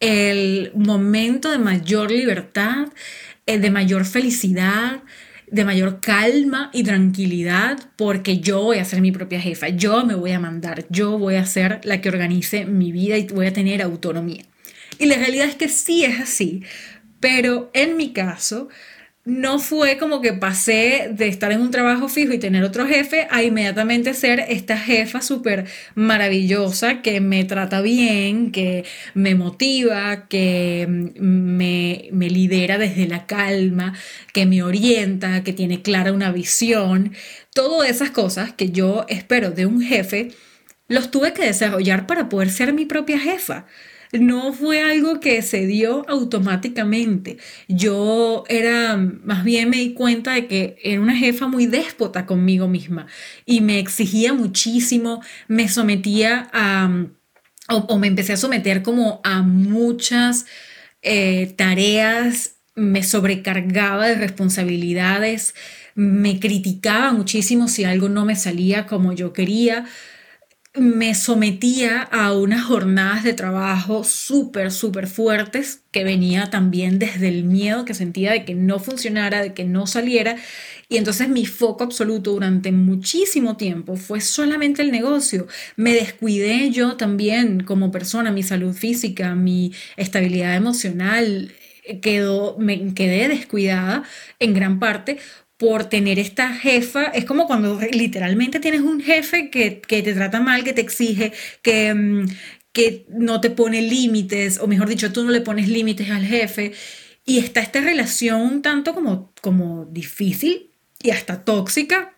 el 0.00 0.72
momento 0.74 1.50
de 1.50 1.58
mayor 1.58 2.10
libertad, 2.10 2.88
eh, 3.46 3.58
de 3.58 3.70
mayor 3.70 4.04
felicidad, 4.04 5.02
de 5.50 5.64
mayor 5.64 6.00
calma 6.00 6.70
y 6.72 6.82
tranquilidad 6.82 7.78
porque 7.96 8.38
yo 8.38 8.62
voy 8.62 8.78
a 8.78 8.84
ser 8.84 9.00
mi 9.00 9.12
propia 9.12 9.40
jefa, 9.40 9.68
yo 9.68 10.04
me 10.04 10.14
voy 10.14 10.32
a 10.32 10.40
mandar, 10.40 10.86
yo 10.90 11.18
voy 11.18 11.36
a 11.36 11.46
ser 11.46 11.80
la 11.84 12.00
que 12.00 12.08
organice 12.08 12.64
mi 12.64 12.92
vida 12.92 13.16
y 13.16 13.26
voy 13.26 13.46
a 13.46 13.52
tener 13.52 13.82
autonomía. 13.82 14.44
Y 14.98 15.06
la 15.06 15.16
realidad 15.16 15.46
es 15.46 15.54
que 15.54 15.68
sí 15.68 16.04
es 16.04 16.20
así, 16.20 16.62
pero 17.20 17.70
en 17.74 17.96
mi 17.96 18.12
caso 18.12 18.68
no 19.28 19.58
fue 19.58 19.98
como 19.98 20.22
que 20.22 20.32
pasé 20.32 21.10
de 21.12 21.28
estar 21.28 21.52
en 21.52 21.60
un 21.60 21.70
trabajo 21.70 22.08
fijo 22.08 22.32
y 22.32 22.38
tener 22.38 22.64
otro 22.64 22.86
jefe 22.86 23.28
a 23.30 23.42
inmediatamente 23.42 24.14
ser 24.14 24.40
esta 24.48 24.78
jefa 24.78 25.20
súper 25.20 25.66
maravillosa 25.94 27.02
que 27.02 27.20
me 27.20 27.44
trata 27.44 27.82
bien, 27.82 28.52
que 28.52 28.86
me 29.12 29.34
motiva, 29.34 30.28
que 30.28 30.86
me, 30.88 32.08
me, 32.10 32.30
lidera 32.30 32.78
desde 32.78 33.06
la 33.06 33.26
calma, 33.26 33.92
que 34.32 34.46
me 34.46 34.62
orienta, 34.62 35.44
que 35.44 35.52
tiene 35.52 35.82
clara 35.82 36.14
una 36.14 36.32
visión. 36.32 37.12
Todas 37.52 37.90
esas 37.90 38.10
cosas 38.10 38.54
que 38.54 38.70
yo 38.70 39.04
espero 39.10 39.50
de 39.50 39.66
un 39.66 39.82
jefe, 39.82 40.30
los 40.88 41.10
tuve 41.10 41.34
que 41.34 41.44
desarrollar 41.44 42.06
para 42.06 42.30
poder 42.30 42.48
ser 42.48 42.72
mi 42.72 42.86
propia 42.86 43.18
jefa 43.18 43.66
no 44.12 44.52
fue 44.52 44.80
algo 44.82 45.20
que 45.20 45.42
se 45.42 45.66
dio 45.66 46.04
automáticamente. 46.08 47.38
Yo 47.68 48.44
era, 48.48 48.96
más 48.96 49.44
bien 49.44 49.70
me 49.70 49.78
di 49.78 49.94
cuenta 49.94 50.34
de 50.34 50.46
que 50.46 50.78
era 50.82 51.00
una 51.00 51.16
jefa 51.16 51.46
muy 51.46 51.66
déspota 51.66 52.26
conmigo 52.26 52.68
misma 52.68 53.06
y 53.44 53.60
me 53.60 53.78
exigía 53.78 54.32
muchísimo, 54.32 55.22
me 55.46 55.68
sometía 55.68 56.48
a, 56.52 57.06
o, 57.68 57.98
me 57.98 58.06
empecé 58.06 58.32
a 58.32 58.36
someter 58.36 58.82
como 58.82 59.20
a 59.24 59.42
muchas 59.42 60.46
eh, 61.02 61.52
tareas, 61.56 62.56
me 62.74 63.02
sobrecargaba 63.02 64.06
de 64.06 64.14
responsabilidades, 64.14 65.54
me 65.94 66.38
criticaba 66.38 67.12
muchísimo 67.12 67.68
si 67.68 67.84
algo 67.84 68.08
no 68.08 68.24
me 68.24 68.36
salía 68.36 68.86
como 68.86 69.12
yo 69.12 69.32
quería 69.32 69.84
me 70.74 71.14
sometía 71.14 72.02
a 72.02 72.32
unas 72.32 72.64
jornadas 72.64 73.24
de 73.24 73.32
trabajo 73.32 74.04
súper, 74.04 74.70
súper 74.70 75.06
fuertes 75.06 75.82
que 75.90 76.04
venía 76.04 76.50
también 76.50 76.98
desde 76.98 77.28
el 77.28 77.44
miedo 77.44 77.84
que 77.84 77.94
sentía 77.94 78.32
de 78.32 78.44
que 78.44 78.54
no 78.54 78.78
funcionara, 78.78 79.42
de 79.42 79.54
que 79.54 79.64
no 79.64 79.86
saliera. 79.86 80.36
Y 80.88 80.96
entonces 80.96 81.28
mi 81.28 81.46
foco 81.46 81.84
absoluto 81.84 82.32
durante 82.32 82.70
muchísimo 82.72 83.56
tiempo 83.56 83.96
fue 83.96 84.20
solamente 84.20 84.82
el 84.82 84.92
negocio. 84.92 85.46
Me 85.76 85.94
descuidé 85.94 86.70
yo 86.70 86.96
también 86.96 87.60
como 87.64 87.90
persona, 87.90 88.30
mi 88.30 88.42
salud 88.42 88.74
física, 88.74 89.34
mi 89.34 89.72
estabilidad 89.96 90.54
emocional. 90.54 91.52
Quedó, 92.02 92.56
me 92.58 92.92
quedé 92.94 93.28
descuidada 93.28 94.04
en 94.38 94.52
gran 94.54 94.78
parte 94.78 95.18
por 95.58 95.84
tener 95.86 96.18
esta 96.18 96.54
jefa, 96.54 97.06
es 97.06 97.24
como 97.24 97.46
cuando 97.46 97.78
literalmente 97.92 98.60
tienes 98.60 98.80
un 98.80 99.00
jefe 99.02 99.50
que, 99.50 99.82
te 99.86 100.14
trata 100.14 100.40
mal, 100.40 100.64
que 100.64 100.72
te 100.72 100.80
exige, 100.80 101.32
que, 101.62 101.92
mm, 101.92 102.26
que 102.72 103.06
no 103.10 103.40
te 103.40 103.50
pone 103.50 103.82
límites, 103.82 104.58
o 104.60 104.68
mejor 104.68 104.88
dicho, 104.88 105.12
tú 105.12 105.24
no 105.24 105.30
le 105.32 105.40
pones 105.40 105.68
límites 105.68 106.10
al 106.10 106.24
jefe, 106.24 106.72
y 107.24 107.38
está 107.38 107.60
esta 107.60 107.80
relación 107.80 108.40
un 108.40 108.62
tanto 108.62 108.94
como, 108.94 109.32
como 109.42 109.84
difícil 109.86 110.70
y 111.02 111.10
hasta 111.10 111.44
tóxica 111.44 112.17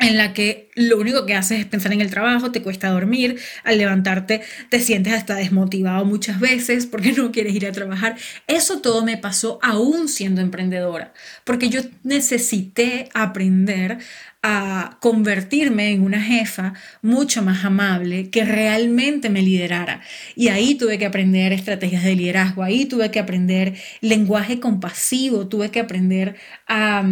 en 0.00 0.16
la 0.16 0.32
que 0.32 0.70
lo 0.74 0.98
único 0.98 1.24
que 1.24 1.34
haces 1.34 1.60
es 1.60 1.66
pensar 1.66 1.92
en 1.92 2.00
el 2.00 2.10
trabajo, 2.10 2.50
te 2.50 2.62
cuesta 2.62 2.90
dormir, 2.90 3.38
al 3.62 3.78
levantarte 3.78 4.42
te 4.68 4.80
sientes 4.80 5.12
hasta 5.12 5.36
desmotivado 5.36 6.04
muchas 6.04 6.40
veces 6.40 6.86
porque 6.86 7.12
no 7.12 7.30
quieres 7.30 7.54
ir 7.54 7.66
a 7.66 7.72
trabajar. 7.72 8.16
Eso 8.48 8.80
todo 8.80 9.04
me 9.04 9.16
pasó 9.16 9.60
aún 9.62 10.08
siendo 10.08 10.40
emprendedora, 10.40 11.14
porque 11.44 11.68
yo 11.68 11.80
necesité 12.02 13.08
aprender 13.14 13.98
a 14.42 14.98
convertirme 15.00 15.92
en 15.92 16.02
una 16.02 16.20
jefa 16.20 16.74
mucho 17.00 17.40
más 17.42 17.64
amable 17.64 18.28
que 18.28 18.44
realmente 18.44 19.30
me 19.30 19.40
liderara. 19.40 20.02
Y 20.36 20.48
ahí 20.48 20.74
tuve 20.74 20.98
que 20.98 21.06
aprender 21.06 21.52
estrategias 21.52 22.04
de 22.04 22.14
liderazgo, 22.14 22.62
ahí 22.62 22.84
tuve 22.84 23.10
que 23.10 23.20
aprender 23.20 23.74
lenguaje 24.02 24.60
compasivo, 24.60 25.48
tuve 25.48 25.70
que 25.70 25.80
aprender 25.80 26.36
a... 26.66 27.04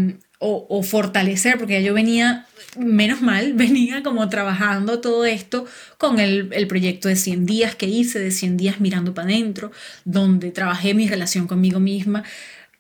o, 0.45 0.83
fortalecer, 0.83 1.57
porque 1.59 1.83
yo 1.83 1.95
venía 1.95 2.47
menos 2.77 3.21
mal, 3.21 3.53
venía 3.55 4.03
como 4.03 4.29
trabajando 4.29 5.01
todo 5.01 5.25
esto 5.25 5.67
con 5.99 6.19
el, 6.19 6.67
proyecto 6.67 7.09
de 7.09 7.17
100 7.17 7.47
días 7.47 7.75
que 7.77 7.87
hice, 7.87 8.19
de 8.19 8.31
100 8.31 8.57
días 8.57 8.81
mirando 8.81 9.15
para 9.15 9.29
adentro, 9.29 9.71
donde 10.05 10.51
trabajé 10.51 10.95
mi 10.95 11.07
relación 11.09 11.47
conmigo 11.47 11.81
misma. 11.81 12.25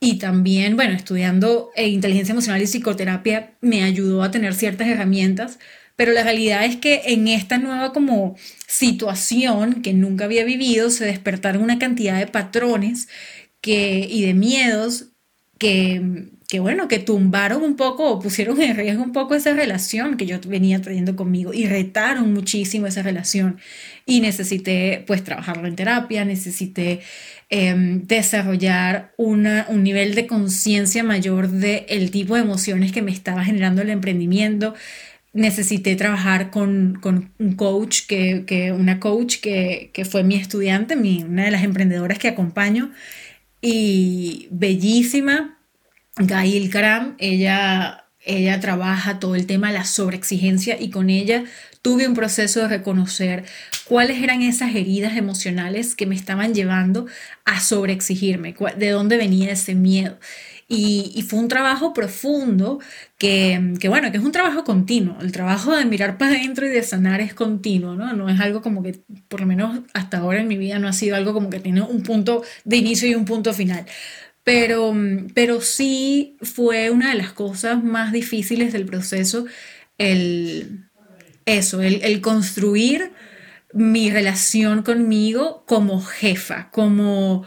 Y 0.00 0.18
también, 0.18 0.74
bueno, 0.74 0.94
estudiando 0.94 1.70
eh, 1.76 1.86
inteligencia 1.88 2.32
emocional 2.32 2.60
y 2.60 2.66
psicoterapia 2.66 3.52
me 3.60 3.84
ayudó 3.84 4.24
a 4.24 4.32
tener 4.32 4.54
ciertas 4.54 4.88
herramientas, 4.88 5.60
pero 5.94 6.12
la 6.12 6.24
realidad 6.24 6.64
es 6.64 6.76
que 6.76 7.02
en 7.06 7.28
esta 7.28 7.58
nueva 7.58 7.92
como 7.92 8.36
situación 8.66 9.82
que 9.82 9.92
nunca 9.92 10.24
había 10.24 10.44
vivido, 10.44 10.90
se 10.90 11.04
despertaron 11.04 11.62
una 11.62 11.78
cantidad 11.78 12.18
de 12.18 12.26
patrones 12.26 13.08
que, 13.60 14.08
y 14.10 14.22
de 14.22 14.34
miedos 14.34 15.06
que 15.58 16.32
que 16.52 16.60
bueno, 16.60 16.86
que 16.86 16.98
tumbaron 16.98 17.62
un 17.62 17.76
poco 17.76 18.10
o 18.10 18.20
pusieron 18.20 18.60
en 18.60 18.76
riesgo 18.76 19.02
un 19.02 19.12
poco 19.12 19.34
esa 19.34 19.54
relación 19.54 20.18
que 20.18 20.26
yo 20.26 20.38
venía 20.46 20.82
trayendo 20.82 21.16
conmigo 21.16 21.54
y 21.54 21.64
retaron 21.64 22.34
muchísimo 22.34 22.86
esa 22.86 23.00
relación. 23.00 23.58
Y 24.04 24.20
necesité 24.20 25.02
pues 25.06 25.24
trabajarlo 25.24 25.66
en 25.66 25.76
terapia, 25.76 26.26
necesité 26.26 27.00
em, 27.48 28.06
desarrollar 28.06 29.14
una, 29.16 29.64
un 29.70 29.82
nivel 29.82 30.14
de 30.14 30.26
conciencia 30.26 31.02
mayor 31.02 31.48
del 31.48 31.86
el 31.88 32.10
tipo 32.10 32.34
de 32.34 32.42
emociones 32.42 32.92
que 32.92 33.00
me 33.00 33.12
estaba 33.12 33.42
generando 33.46 33.80
el 33.80 33.88
emprendimiento. 33.88 34.74
Necesité 35.32 35.96
trabajar 35.96 36.50
con, 36.50 36.98
con 37.00 37.32
un 37.38 37.54
coach, 37.54 38.02
que, 38.06 38.44
que 38.46 38.72
una 38.72 39.00
coach 39.00 39.40
que, 39.40 39.90
que, 39.94 40.04
fue 40.04 40.22
mi 40.22 40.34
estudiante, 40.34 40.96
mi, 40.96 41.22
una 41.22 41.46
de 41.46 41.50
las 41.50 41.64
emprendedoras 41.64 42.18
que 42.18 42.28
acompaño, 42.28 42.92
y 43.62 44.48
bellísima, 44.50 45.56
Gail 46.16 46.68
Karam, 46.70 47.14
ella, 47.18 48.04
ella 48.20 48.60
trabaja 48.60 49.18
todo 49.18 49.34
el 49.34 49.46
tema 49.46 49.68
de 49.68 49.78
la 49.78 49.84
sobreexigencia 49.84 50.78
y 50.78 50.90
con 50.90 51.08
ella 51.08 51.44
tuve 51.80 52.06
un 52.06 52.14
proceso 52.14 52.60
de 52.60 52.68
reconocer 52.68 53.44
cuáles 53.86 54.22
eran 54.22 54.42
esas 54.42 54.74
heridas 54.74 55.16
emocionales 55.16 55.94
que 55.94 56.06
me 56.06 56.14
estaban 56.14 56.54
llevando 56.54 57.06
a 57.44 57.60
sobreexigirme, 57.60 58.54
de 58.76 58.90
dónde 58.90 59.16
venía 59.16 59.52
ese 59.52 59.74
miedo. 59.74 60.18
Y, 60.68 61.22
fue 61.28 61.38
un 61.38 61.48
trabajo 61.48 61.92
profundo 61.92 62.78
que, 63.18 63.74
que, 63.78 63.88
bueno, 63.90 64.10
que 64.10 64.16
es 64.16 64.24
un 64.24 64.32
trabajo 64.32 64.64
continuo. 64.64 65.18
El 65.20 65.30
trabajo 65.30 65.76
de 65.76 65.84
mirar 65.84 66.16
para 66.16 66.36
adentro 66.36 66.66
y 66.66 66.70
de 66.70 66.82
sanar 66.82 67.20
es 67.20 67.34
continuo, 67.34 67.94
¿no? 67.94 68.14
No 68.14 68.30
es 68.30 68.40
algo 68.40 68.62
como 68.62 68.82
que, 68.82 68.98
por 69.28 69.40
lo 69.40 69.46
menos 69.46 69.80
hasta 69.92 70.18
ahora 70.18 70.40
en 70.40 70.48
mi 70.48 70.56
vida, 70.56 70.78
no 70.78 70.88
ha 70.88 70.94
sido 70.94 71.16
algo 71.16 71.34
como 71.34 71.50
que 71.50 71.60
tiene 71.60 71.82
un 71.82 72.02
punto 72.02 72.42
de 72.64 72.76
inicio 72.78 73.06
y 73.06 73.14
un 73.14 73.26
punto 73.26 73.52
final 73.52 73.84
pero, 74.44 74.94
pero 75.34 75.60
sí 75.60 76.36
fue 76.42 76.90
una 76.90 77.10
de 77.10 77.16
las 77.16 77.32
cosas 77.32 77.82
más 77.82 78.12
difíciles 78.12 78.72
del 78.72 78.86
proceso 78.86 79.46
el, 79.98 80.88
eso, 81.46 81.82
el, 81.82 82.02
el 82.02 82.20
construir 82.20 83.12
mi 83.72 84.10
relación 84.10 84.82
conmigo 84.82 85.64
como 85.66 86.00
jefa, 86.02 86.70
como, 86.70 87.44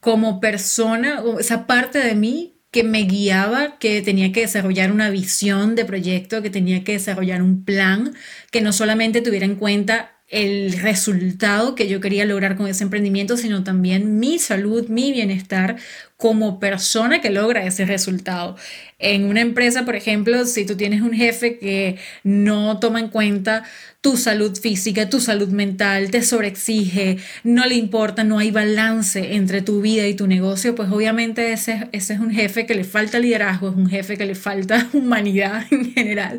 como 0.00 0.40
persona, 0.40 1.22
esa 1.40 1.66
parte 1.66 1.98
de 1.98 2.14
mí 2.14 2.54
que 2.70 2.84
me 2.84 3.02
guiaba, 3.02 3.78
que 3.78 4.02
tenía 4.02 4.32
que 4.32 4.42
desarrollar 4.42 4.92
una 4.92 5.10
visión 5.10 5.74
de 5.74 5.84
proyecto, 5.84 6.42
que 6.42 6.50
tenía 6.50 6.84
que 6.84 6.92
desarrollar 6.92 7.42
un 7.42 7.64
plan, 7.64 8.14
que 8.50 8.60
no 8.60 8.72
solamente 8.72 9.22
tuviera 9.22 9.46
en 9.46 9.56
cuenta 9.56 10.17
el 10.28 10.72
resultado 10.80 11.74
que 11.74 11.88
yo 11.88 12.00
quería 12.00 12.26
lograr 12.26 12.56
con 12.56 12.66
ese 12.68 12.84
emprendimiento, 12.84 13.36
sino 13.36 13.64
también 13.64 14.18
mi 14.18 14.38
salud, 14.38 14.88
mi 14.88 15.10
bienestar 15.10 15.76
como 16.18 16.58
persona 16.58 17.20
que 17.20 17.30
logra 17.30 17.64
ese 17.64 17.86
resultado. 17.86 18.56
En 18.98 19.24
una 19.24 19.40
empresa, 19.40 19.84
por 19.84 19.96
ejemplo, 19.96 20.44
si 20.44 20.66
tú 20.66 20.76
tienes 20.76 21.00
un 21.00 21.12
jefe 21.12 21.58
que 21.58 21.96
no 22.24 22.78
toma 22.78 22.98
en 23.00 23.08
cuenta 23.08 23.62
tu 24.00 24.16
salud 24.16 24.58
física, 24.58 25.08
tu 25.08 25.20
salud 25.20 25.48
mental, 25.48 26.10
te 26.10 26.22
sobreexige, 26.22 27.18
no 27.44 27.64
le 27.66 27.76
importa, 27.76 28.24
no 28.24 28.38
hay 28.38 28.50
balance 28.50 29.34
entre 29.34 29.62
tu 29.62 29.80
vida 29.80 30.06
y 30.06 30.14
tu 30.14 30.26
negocio, 30.26 30.74
pues 30.74 30.90
obviamente 30.90 31.52
ese, 31.52 31.88
ese 31.92 32.14
es 32.14 32.20
un 32.20 32.32
jefe 32.32 32.66
que 32.66 32.74
le 32.74 32.84
falta 32.84 33.18
liderazgo, 33.18 33.70
es 33.70 33.76
un 33.76 33.88
jefe 33.88 34.18
que 34.18 34.26
le 34.26 34.34
falta 34.34 34.88
humanidad 34.92 35.66
en 35.70 35.92
general, 35.92 36.38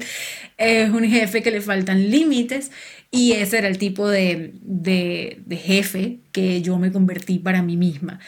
es 0.57 0.89
un 0.89 1.05
jefe 1.05 1.41
que 1.41 1.51
le 1.51 1.61
faltan 1.61 2.11
límites 2.11 2.71
y 3.11 3.33
ese 3.33 3.57
era 3.57 3.67
el 3.67 3.77
tipo 3.77 4.07
de, 4.07 4.53
jefe 5.49 6.19
que 6.31 6.61
yo 6.61 6.77
me 6.77 6.91
convertí 6.91 7.39
para 7.39 7.63
mí 7.63 7.77
misma. 7.77 8.19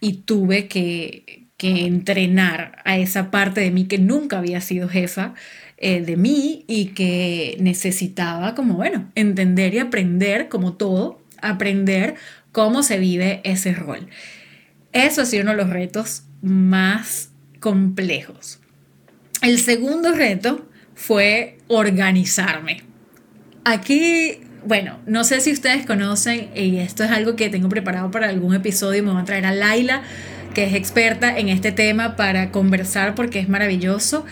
Y 0.00 0.18
tuve 0.18 0.68
que, 0.68 1.46
entrenar 1.60 2.80
a 2.84 2.98
esa 2.98 3.32
parte 3.32 3.60
de 3.60 3.72
mí 3.72 3.86
que 3.86 3.98
nunca 3.98 4.38
había 4.38 4.60
sido 4.60 4.88
jefa 4.88 5.34
eh, 5.76 6.00
de 6.02 6.16
mí 6.16 6.64
y 6.68 6.86
que 6.86 7.56
necesitaba 7.58 8.54
como, 8.54 8.74
bueno, 8.74 9.10
entender 9.16 9.74
y 9.74 9.80
aprender 9.80 10.48
como 10.48 10.74
todo, 10.74 11.20
aprender 11.42 12.14
cómo 12.52 12.84
se 12.84 13.00
vive 13.00 13.40
ese 13.42 13.74
rol. 13.74 14.08
Eso 14.92 15.22
ha 15.22 15.26
sido 15.26 15.42
uno 15.42 15.50
de 15.50 15.56
los 15.56 15.70
retos 15.70 16.22
más 16.40 17.30
complejos. 17.58 18.60
El 19.42 19.58
segundo 19.58 20.12
reto 20.12 20.68
fue 20.94 21.58
organizarme. 21.66 22.87
Aquí, 23.70 24.38
bueno, 24.64 24.98
no 25.04 25.24
sé 25.24 25.42
si 25.42 25.52
ustedes 25.52 25.84
conocen, 25.84 26.48
y 26.54 26.78
esto 26.78 27.04
es 27.04 27.10
algo 27.10 27.36
que 27.36 27.50
tengo 27.50 27.68
preparado 27.68 28.10
para 28.10 28.30
algún 28.30 28.54
episodio, 28.54 29.02
me 29.02 29.12
voy 29.12 29.20
a 29.20 29.26
traer 29.26 29.44
a 29.44 29.52
Laila, 29.52 30.00
que 30.54 30.64
es 30.64 30.74
experta 30.74 31.36
en 31.36 31.50
este 31.50 31.70
tema, 31.70 32.16
para 32.16 32.50
conversar 32.50 33.14
porque 33.14 33.40
es 33.40 33.50
maravilloso, 33.50 34.24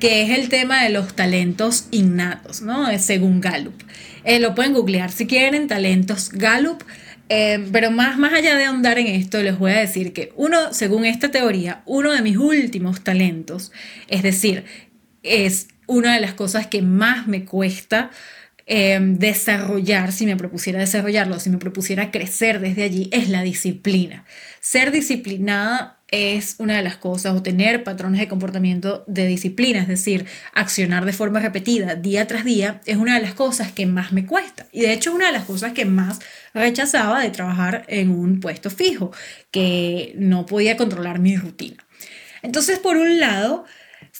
que 0.00 0.22
es 0.22 0.36
el 0.36 0.48
tema 0.48 0.82
de 0.82 0.90
los 0.90 1.14
talentos 1.14 1.86
innatos, 1.92 2.60
¿no? 2.60 2.88
Según 2.98 3.40
Gallup. 3.40 3.80
Eh, 4.24 4.40
lo 4.40 4.56
pueden 4.56 4.72
googlear 4.72 5.12
si 5.12 5.28
quieren, 5.28 5.68
talentos 5.68 6.30
Gallup. 6.30 6.82
Eh, 7.28 7.64
pero 7.70 7.92
más, 7.92 8.18
más 8.18 8.32
allá 8.32 8.56
de 8.56 8.64
ahondar 8.64 8.98
en 8.98 9.06
esto, 9.06 9.40
les 9.44 9.60
voy 9.60 9.70
a 9.70 9.78
decir 9.78 10.12
que 10.12 10.32
uno, 10.34 10.72
según 10.72 11.04
esta 11.04 11.30
teoría, 11.30 11.82
uno 11.86 12.10
de 12.10 12.20
mis 12.20 12.36
últimos 12.36 13.04
talentos, 13.04 13.70
es 14.08 14.24
decir, 14.24 14.64
es 15.22 15.68
una 15.86 16.14
de 16.14 16.20
las 16.20 16.34
cosas 16.34 16.66
que 16.66 16.82
más 16.82 17.28
me 17.28 17.44
cuesta 17.44 18.10
Em, 18.66 19.18
desarrollar, 19.18 20.12
si 20.12 20.26
me 20.26 20.36
propusiera 20.36 20.78
desarrollarlo, 20.78 21.40
si 21.40 21.50
me 21.50 21.58
propusiera 21.58 22.10
crecer 22.10 22.60
desde 22.60 22.84
allí, 22.84 23.08
es 23.12 23.28
la 23.28 23.42
disciplina. 23.42 24.24
Ser 24.60 24.92
disciplinada 24.92 25.98
es 26.08 26.56
una 26.58 26.76
de 26.76 26.82
las 26.82 26.96
cosas, 26.98 27.34
o 27.34 27.42
tener 27.42 27.84
patrones 27.84 28.20
de 28.20 28.28
comportamiento 28.28 29.02
de 29.08 29.26
disciplina, 29.26 29.80
es 29.80 29.88
decir, 29.88 30.26
accionar 30.52 31.06
de 31.06 31.12
forma 31.14 31.40
repetida 31.40 31.94
día 31.96 32.26
tras 32.26 32.44
día, 32.44 32.80
es 32.84 32.98
una 32.98 33.14
de 33.16 33.22
las 33.22 33.34
cosas 33.34 33.72
que 33.72 33.86
más 33.86 34.12
me 34.12 34.26
cuesta. 34.26 34.66
Y 34.72 34.82
de 34.82 34.92
hecho 34.92 35.10
es 35.10 35.16
una 35.16 35.26
de 35.26 35.32
las 35.32 35.44
cosas 35.44 35.72
que 35.72 35.86
más 35.86 36.20
rechazaba 36.54 37.20
de 37.20 37.30
trabajar 37.30 37.84
en 37.88 38.10
un 38.10 38.40
puesto 38.40 38.70
fijo, 38.70 39.10
que 39.50 40.12
no 40.16 40.46
podía 40.46 40.76
controlar 40.76 41.18
mi 41.18 41.36
rutina. 41.36 41.84
Entonces, 42.42 42.78
por 42.78 42.96
un 42.96 43.18
lado, 43.18 43.64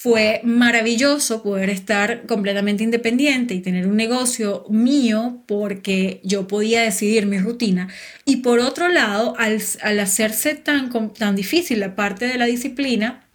fue 0.02 0.40
maravilloso 0.42 1.44
poder 1.44 1.70
estar 1.70 2.26
completamente 2.26 2.82
independiente 2.82 3.54
y 3.54 3.60
tener 3.60 3.86
un 3.86 3.96
negocio 3.96 4.64
mío 4.68 5.44
porque 5.46 6.20
yo 6.24 6.48
podía 6.48 6.82
decidir 6.82 7.26
mi 7.26 7.38
rutina. 7.38 7.86
Y 8.24 8.38
por 8.38 8.58
otro 8.58 8.88
lado, 8.88 9.36
al, 9.38 9.60
hacerse 10.00 10.56
tan, 10.56 10.90
tan 11.12 11.36
difícil 11.36 11.78
la 11.78 11.94
parte 11.94 12.26
de 12.26 12.36
la 12.36 12.46
disciplina, 12.46 13.28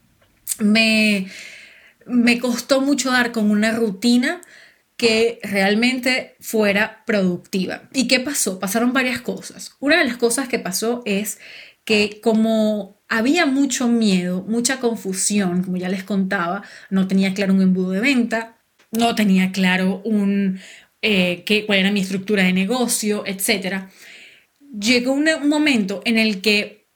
me, 0.60 1.28
me 2.06 2.38
costó 2.38 2.82
mucho 2.82 3.12
dar 3.12 3.32
con 3.32 3.50
una 3.50 3.72
rutina 3.72 4.42
que 4.98 5.40
realmente 5.44 6.36
fuera 6.42 7.06
productiva. 7.06 7.84
¿Y 7.94 8.10
qué 8.10 8.20
pasó? 8.20 8.60
Pasaron 8.60 8.92
varias 8.92 9.22
cosas. 9.22 9.72
Una 9.80 10.00
de 10.00 10.06
las 10.06 10.18
cosas 10.18 10.50
que 10.50 10.60
pasó 10.60 11.02
es 11.06 11.40
que 11.88 12.20
como 12.22 13.00
había 13.08 13.46
mucho 13.46 13.88
miedo, 13.88 14.44
mucha 14.46 14.82
confusión, 14.82 15.64
como 15.64 15.78
ya 15.78 15.88
les 15.88 16.04
contaba, 16.04 16.62
no 16.90 17.08
tenía 17.08 17.34
claro 17.34 17.54
un 17.54 17.62
embudo 17.62 17.92
de 17.92 18.02
venta, 18.02 18.58
no 18.92 19.16
tenía 19.16 19.54
claro 19.54 20.02
un, 20.04 20.60
eh, 21.02 21.44
qué, 21.46 21.66
cuál 21.66 21.80
era 21.80 21.92
mi 21.92 22.02
estructura 22.02 22.44
de 22.44 22.52
negocio, 22.52 23.24
etc. 23.26 23.86
Llegó 24.78 25.14
un, 25.14 25.30
momento 25.48 26.02
en 26.04 26.18
el 26.18 26.42
que, 26.42 26.90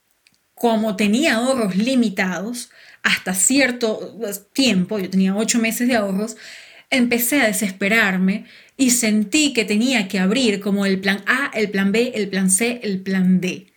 como 0.56 0.98
tenía 0.98 1.36
ahorros 1.36 1.78
limitados, 1.78 2.70
hasta 3.02 3.34
cierto 3.34 4.20
tiempo, 4.52 5.00
yo 5.00 5.10
tenía 5.10 5.38
ocho 5.38 5.58
meses 5.58 5.88
de 5.88 5.96
ahorros, 5.96 6.36
empecé 6.90 7.40
a 7.40 7.48
desesperarme 7.48 8.44
y 8.76 8.90
sentí 8.90 9.54
que 9.54 9.64
tenía 9.64 10.10
que 10.10 10.20
abrir 10.20 10.60
como 10.60 10.86
el 10.86 11.00
plan 11.00 11.24
A, 11.28 11.50
el 11.54 11.72
plan 11.72 11.94
B, 11.94 12.12
el 12.14 12.28
plan 12.28 12.50
C, 12.50 12.82
el 12.84 13.00
plan 13.00 13.40
D. 13.40 13.71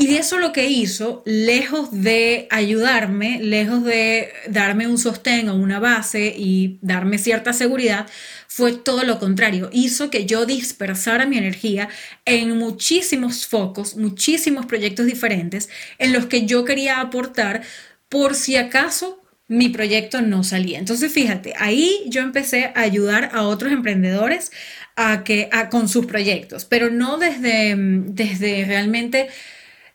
Y 0.00 0.16
eso 0.16 0.38
lo 0.38 0.50
que 0.50 0.64
hizo, 0.64 1.22
lejos 1.26 1.90
de 1.92 2.46
ayudarme, 2.48 3.38
lejos 3.38 3.84
de 3.84 4.32
darme 4.48 4.86
un 4.86 4.96
sostén 4.96 5.50
o 5.50 5.54
una 5.54 5.78
base 5.78 6.34
y 6.34 6.78
darme 6.80 7.18
cierta 7.18 7.52
seguridad, 7.52 8.06
fue 8.48 8.72
todo 8.72 9.04
lo 9.04 9.18
contrario. 9.18 9.68
Hizo 9.74 10.08
que 10.08 10.24
yo 10.24 10.46
dispersara 10.46 11.26
mi 11.26 11.36
energía 11.36 11.90
en 12.24 12.56
muchísimos 12.56 13.46
focos, 13.46 13.94
muchísimos 13.94 14.64
proyectos 14.64 15.04
diferentes 15.04 15.68
en 15.98 16.14
los 16.14 16.24
que 16.24 16.46
yo 16.46 16.64
quería 16.64 17.00
aportar 17.00 17.60
por 18.08 18.34
si 18.34 18.56
acaso 18.56 19.22
mi 19.48 19.68
proyecto 19.68 20.22
no 20.22 20.44
salía. 20.44 20.78
Entonces, 20.78 21.12
fíjate, 21.12 21.52
ahí 21.58 22.04
yo 22.06 22.22
empecé 22.22 22.72
a 22.74 22.80
ayudar 22.80 23.32
a 23.34 23.42
otros 23.42 23.70
emprendedores 23.70 24.50
a 24.96 25.24
que, 25.24 25.50
a, 25.52 25.68
con 25.68 25.90
sus 25.90 26.06
proyectos, 26.06 26.64
pero 26.64 26.88
no 26.88 27.18
desde, 27.18 27.74
desde 27.76 28.64
realmente 28.64 29.28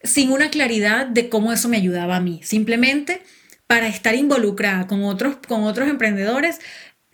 sin 0.06 0.32
una 0.32 0.50
claridad 0.50 1.06
de 1.08 1.30
cómo 1.30 1.52
eso 1.52 1.70
me 1.70 1.78
ayudaba 1.78 2.18
a 2.18 2.22
mí. 2.22 2.40
Simplemente 2.44 3.22
para 3.68 3.88
estar 3.88 4.16
involucrada 4.16 4.88
con 4.88 5.04
otros, 5.04 5.38
con 5.48 5.64
otros 5.64 5.90
emprendedores, 5.90 6.60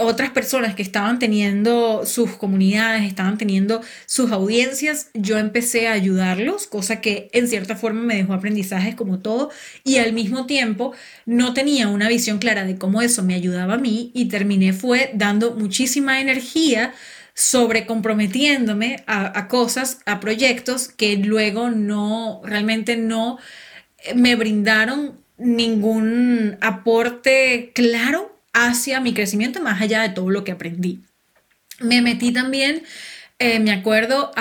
otras 0.02 0.32
personas 0.32 0.76
que 0.76 0.82
estaban 0.82 1.20
teniendo 1.20 2.06
sus 2.06 2.32
comunidades, 2.32 3.04
estaban 3.04 3.38
teniendo 3.38 3.82
sus 4.06 4.32
audiencias, 4.32 5.10
yo 5.14 5.38
empecé 5.38 5.88
a 5.88 5.94
ayudarlos, 5.94 6.68
cosa 6.68 7.02
que 7.02 7.30
en 7.34 7.48
cierta 7.48 7.76
forma 7.76 8.02
me 8.02 8.16
dejó 8.16 8.34
aprendizajes 8.34 8.96
como 8.96 9.20
todo, 9.20 9.52
y 9.84 9.98
al 9.98 10.14
mismo 10.14 10.46
tiempo 10.46 10.94
no 11.26 11.54
tenía 11.54 11.88
una 11.88 12.10
visión 12.10 12.40
clara 12.40 12.66
de 12.66 12.78
cómo 12.78 13.02
eso 13.02 13.24
me 13.24 13.36
ayudaba 13.36 13.76
a 13.76 13.78
mí 13.78 14.12
y 14.14 14.26
terminé 14.26 14.74
fue 14.74 15.12
dando 15.14 15.52
muchísima 15.52 16.20
energía 16.20 16.94
sobre 17.34 17.86
comprometiéndome 17.86 19.04
a, 19.08 19.48
cosas, 19.48 20.00
a 20.06 20.20
proyectos 20.20 20.88
que 20.88 21.18
luego 21.18 21.70
no, 21.70 22.42
realmente 22.44 22.98
no 22.98 23.40
eh, 24.00 24.14
me 24.16 24.36
brindaron 24.36 25.20
ningún 25.38 26.58
aporte 26.62 27.72
claro 27.74 28.40
hacia 28.54 29.00
mi 29.00 29.14
crecimiento 29.14 29.62
más 29.62 29.82
allá 29.82 30.02
de 30.02 30.10
todo 30.10 30.30
lo 30.30 30.44
que 30.44 30.52
aprendí. 30.52 31.02
Me 31.80 32.02
metí 32.02 32.32
también 32.32 32.84
eh, 33.42 33.60
me 33.60 33.72
acuerdo 33.72 34.32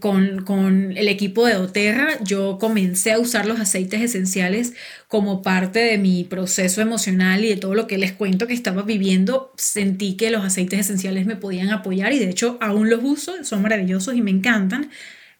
con, 0.00 0.92
el 0.96 1.08
equipo 1.08 1.46
de 1.46 1.56
Oterra, 1.56 2.18
yo 2.22 2.58
comencé 2.58 3.12
a 3.12 3.18
usar 3.18 3.46
los 3.46 3.58
aceites 3.58 4.02
esenciales 4.02 4.74
como 5.08 5.40
parte 5.40 5.78
de 5.78 5.96
mi 5.96 6.24
proceso 6.24 6.82
emocional 6.82 7.42
y 7.42 7.48
de 7.48 7.56
todo 7.56 7.74
lo 7.74 7.86
que 7.86 7.96
les 7.96 8.12
cuento 8.12 8.46
que 8.46 8.52
estaba 8.52 8.82
viviendo. 8.82 9.50
Sentí 9.56 10.18
que 10.18 10.30
los 10.30 10.44
aceites 10.44 10.80
esenciales 10.80 11.24
me 11.24 11.36
podían 11.36 11.70
apoyar 11.70 12.12
y 12.12 12.18
de 12.18 12.28
hecho 12.28 12.58
aún 12.60 12.90
los 12.90 13.00
uso, 13.02 13.42
son 13.44 13.62
maravillosos 13.62 14.14
y 14.14 14.20
me 14.20 14.30
encantan. 14.30 14.90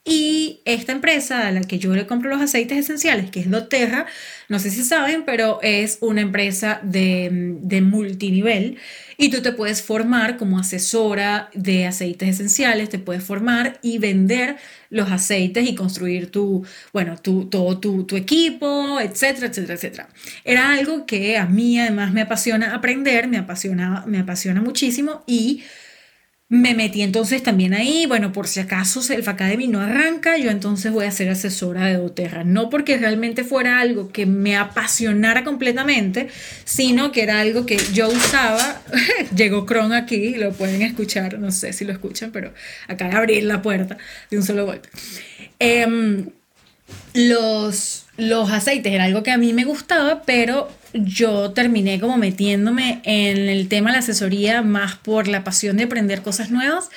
Y 0.03 0.62
esta 0.64 0.92
empresa 0.92 1.49
a 1.49 1.53
la 1.53 1.61
que 1.61 1.79
yo 1.79 1.95
le 1.95 2.07
compro 2.07 2.31
los 2.31 2.40
aceites 2.40 2.79
esenciales, 2.79 3.31
que 3.31 3.40
es 3.40 3.51
doTERRA, 3.51 4.07
no 4.49 4.59
sé 4.61 4.71
si 4.71 4.83
saben, 4.83 5.25
pero 5.27 5.59
es 5.62 5.99
una 6.01 6.23
empresa 6.23 6.81
de, 6.85 7.29
de 7.61 7.81
multinivel 7.83 8.79
y 9.18 9.31
tú 9.31 9.42
te 9.42 9.52
puedes 9.52 9.83
formar 9.83 10.37
como 10.37 10.59
asesora 10.59 11.50
de 11.55 11.87
aceites 11.87 12.29
esenciales, 12.29 12.88
te 12.88 12.98
puedes 12.98 13.22
formar 13.22 13.79
y 13.83 13.98
vender 13.98 14.57
los 14.90 15.11
aceites 15.11 15.68
y 15.68 15.74
construir 15.74 16.31
tu, 16.31 16.64
bueno, 16.92 17.16
tu, 17.16 17.46
todo 17.46 17.79
tu, 17.79 18.05
tu 18.05 18.16
equipo, 18.16 19.00
etcétera, 19.00 19.46
etcétera, 19.48 19.74
etcétera. 19.74 20.09
Era 20.44 20.72
algo 20.72 21.07
que 21.07 21.37
a 21.38 21.46
mí 21.46 21.79
además 21.79 22.12
me 22.12 22.22
apasiona 22.22 22.74
aprender, 22.74 23.29
me 23.29 23.38
apasiona, 23.38 24.05
me 24.07 24.18
apasiona 24.18 24.61
muchísimo 24.61 25.24
y 25.26 25.62
me 26.48 26.74
metí 26.74 27.02
entonces 27.02 27.42
también 27.42 27.74
ahí, 27.74 28.06
bueno, 28.06 28.30
por 28.32 28.46
si 28.46 28.61
acaso 28.61 29.00
el 29.12 29.28
Academy 29.28 29.66
no 29.66 29.80
arranca, 29.80 30.37
yo 30.37 30.50
entonces 30.50 30.92
voy 30.92 31.04
a 31.06 31.11
ser 31.11 31.28
asesora 31.28 31.87
de 31.87 31.94
doTERRA. 31.94 32.44
No 32.44 32.70
porque 32.70 32.96
realmente 32.98 33.42
fuera 33.42 33.80
algo 33.80 34.12
que 34.12 34.26
me 34.26 34.56
apasionara 34.56 35.42
completamente, 35.42 36.28
sino 36.64 37.11
que 37.11 37.24
era 37.24 37.40
algo 37.40 37.66
que 37.66 37.78
yo 37.92 38.09
usaba. 38.09 38.80
Llegó 39.37 39.66
Cron 39.66 39.92
aquí, 39.92 40.37
lo 40.37 40.52
pueden 40.52 40.82
escuchar, 40.82 41.40
no 41.40 41.50
sé 41.50 41.72
si 41.72 41.85
lo 41.85 41.92
escuchan, 41.92 42.30
pero 42.30 42.54
acá 42.87 43.09
de 43.09 43.16
abrir 43.16 43.42
la 43.42 43.61
puerta 43.61 43.98
de 44.30 44.37
un 44.37 44.44
solo 44.44 44.66
golpe. 44.66 44.88
Em, 45.59 46.30
los, 47.12 48.06
los 48.18 48.52
aceites 48.52 48.92
era 48.92 49.04
algo 49.04 49.24
que 49.24 49.32
a 49.32 49.38
mí 49.38 49.52
me 49.52 49.64
gustaba, 49.64 50.22
pero 50.22 50.70
yo 51.04 51.52
terminé 51.52 52.00
como 52.00 52.16
metiéndome 52.16 53.00
en 53.04 53.48
el 53.48 53.68
tema 53.68 53.90
de 53.90 53.94
la 53.94 53.98
asesoría 54.00 54.62
más 54.62 54.96
por 54.96 55.28
la 55.28 55.44
pasión 55.44 55.76
de 55.76 55.85
aprender 55.85 56.22
cosas 56.22 56.50
nuevas 56.50 56.90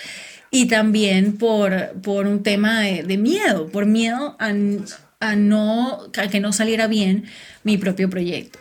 y 0.52 0.68
también 0.68 1.38
por, 1.38 1.94
por 2.02 2.28
un 2.28 2.44
tema 2.44 2.82
de, 2.82 3.18
miedo, 3.18 3.68
por 3.68 3.86
miedo 3.86 4.36
a, 4.40 4.54
a, 5.20 5.36
no, 5.36 6.00
a 6.18 6.28
que 6.28 6.40
no 6.40 6.54
saliera 6.54 6.88
bien 6.88 7.26
mi 7.64 7.78
propio 7.78 8.10
proyecto. 8.10 8.60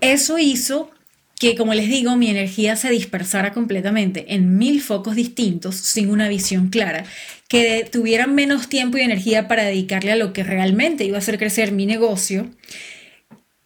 Eso 0.00 0.38
hizo 0.38 0.90
que, 1.38 1.54
como 1.54 1.74
les 1.74 1.88
digo, 1.88 2.16
mi 2.16 2.30
energía 2.30 2.76
se 2.76 2.90
dispersara 2.90 3.52
completamente 3.52 4.34
en 4.34 4.56
mil 4.58 4.80
focos 4.80 5.16
distintos 5.16 5.76
sin 5.76 6.10
una 6.10 6.28
visión 6.28 6.68
clara, 6.68 7.04
que 7.48 7.88
tuvieran 7.90 8.34
menos 8.34 8.68
tiempo 8.68 8.96
y 8.98 9.02
energía 9.02 9.48
para 9.48 9.64
dedicarle 9.64 10.12
a 10.12 10.16
lo 10.16 10.32
que 10.32 10.44
realmente 10.44 11.04
iba 11.04 11.16
a 11.16 11.20
hacer 11.20 11.38
crecer 11.38 11.72
mi 11.72 11.86
negocio 11.86 12.50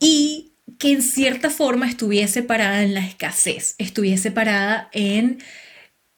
y 0.00 0.49
que 0.81 0.90
en 0.93 1.03
cierta 1.03 1.51
forma 1.51 1.87
estuviese 1.87 2.43
parada 2.43 2.83
en 2.83 2.95
la 2.95 3.07
escasez, 3.07 3.75
estuviese 3.77 4.31
parada 4.31 4.88
en 4.93 5.38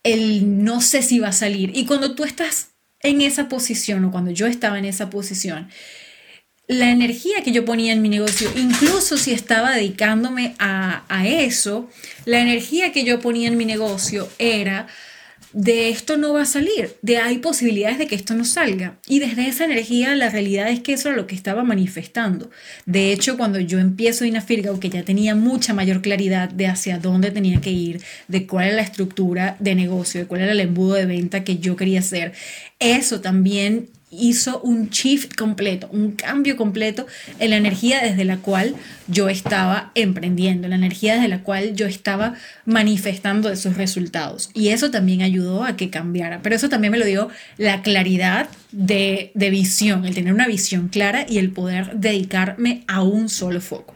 el 0.05 0.63
no 0.63 0.81
sé 0.81 1.03
si 1.03 1.19
va 1.19 1.29
a 1.29 1.33
salir. 1.33 1.73
Y 1.75 1.85
cuando 1.85 2.15
tú 2.15 2.23
estás 2.23 2.69
en 3.01 3.23
esa 3.23 3.49
posición 3.49 4.05
o 4.05 4.13
cuando 4.13 4.31
yo 4.31 4.47
estaba 4.47 4.79
en 4.79 4.85
esa 4.85 5.11
posición, 5.11 5.69
la 6.69 6.91
energía 6.91 7.43
que 7.43 7.51
yo 7.51 7.65
ponía 7.65 7.93
en 7.93 8.03
mi 8.03 8.09
negocio, 8.09 8.53
incluso 8.55 9.19
si 9.19 9.33
estaba 9.33 9.73
dedicándome 9.73 10.55
a, 10.61 11.03
a 11.09 11.27
eso, 11.27 11.91
la 12.25 12.39
energía 12.39 12.93
que 12.93 13.03
yo 13.03 13.19
ponía 13.19 13.49
en 13.49 13.57
mi 13.57 13.65
negocio 13.65 14.29
era 14.39 14.87
de 15.53 15.91
esto 15.91 16.17
no 16.17 16.33
va 16.33 16.43
a 16.43 16.47
salir, 16.47 16.97
de 17.03 17.19
hay 17.19 17.39
posibilidades 17.39 17.99
de 17.99 18.07
que 18.07 18.15
esto 18.15 18.35
no 18.35 18.45
salga. 18.45 18.99
Y 19.07 19.19
desde 19.19 19.49
esa 19.49 19.65
energía 19.65 20.15
la 20.17 20.31
realidad 20.31 20.69
es 20.69 20.81
que 20.81 20.95
eso 20.95 21.09
era 21.09 21.17
lo 21.17 21.27
que 21.27 21.35
estaba 21.35 21.63
manifestando. 21.65 22.51
De 22.87 23.13
hecho, 23.13 23.37
cuando 23.37 23.61
yo 23.61 23.79
empiezo 23.79 24.25
Inafirga, 24.25 24.79
que 24.81 24.91
ya 24.91 25.05
tenía 25.05 25.35
mucha 25.35 25.75
mayor 25.75 26.01
claridad 26.03 26.49
de 26.49 26.67
hacia 26.67 26.99
dónde 26.99 27.31
tenía 27.31 27.61
que 27.61 27.71
ir, 27.71 28.03
de 28.29 28.47
cuál 28.47 28.69
era 28.69 28.77
la 28.77 28.83
estructura 28.83 29.57
de 29.59 29.75
negocio, 29.75 30.21
de 30.21 30.27
cuál 30.27 30.43
era 30.43 30.53
el 30.53 30.61
embudo 30.61 30.95
de 30.95 31.07
venta 31.07 31.45
que 31.45 31.59
yo 31.59 31.77
quería 31.77 32.01
hacer, 32.01 32.33
eso 32.79 33.21
también 33.21 33.89
hizo 34.13 34.61
un 34.61 34.91
shift 34.91 35.35
completo, 35.35 35.89
un 35.91 36.13
cambio 36.13 36.57
completo 36.57 37.07
en 37.39 37.51
la 37.51 37.57
energía 37.57 38.01
desde 38.03 38.25
la 38.25 38.37
cual 38.37 38.75
yo 39.09 39.29
estaba 39.29 39.91
emprendiendo, 39.95 40.69
la 40.69 40.77
energía 40.77 41.15
desde 41.15 41.29
la 41.29 41.43
cual 41.43 41.75
yo 41.75 41.87
estaba 41.87 42.35
manifestando 42.67 43.51
esos 43.51 43.77
resultados. 43.77 44.51
Y 44.53 44.69
eso 44.69 44.91
también 44.91 45.23
ayudó 45.23 45.65
a 45.65 45.77
que 45.77 45.91
cambiara. 45.91 46.41
Pero 46.43 46.55
eso 46.55 46.69
también 46.69 46.93
me 46.93 46.99
lo 46.99 47.07
dio 47.07 47.29
la 47.57 47.83
claridad 47.83 48.49
de, 48.71 49.33
de 49.35 49.51
visión, 49.51 50.05
el 50.05 50.15
tener 50.15 50.35
una 50.35 50.47
visión 50.47 50.89
clara 50.89 51.25
y 51.29 51.39
el 51.39 51.51
poder 51.51 51.99
dedicarme 51.99 52.85
a 52.87 53.03
un 53.03 53.29
solo 53.31 53.61
foco. 53.61 53.95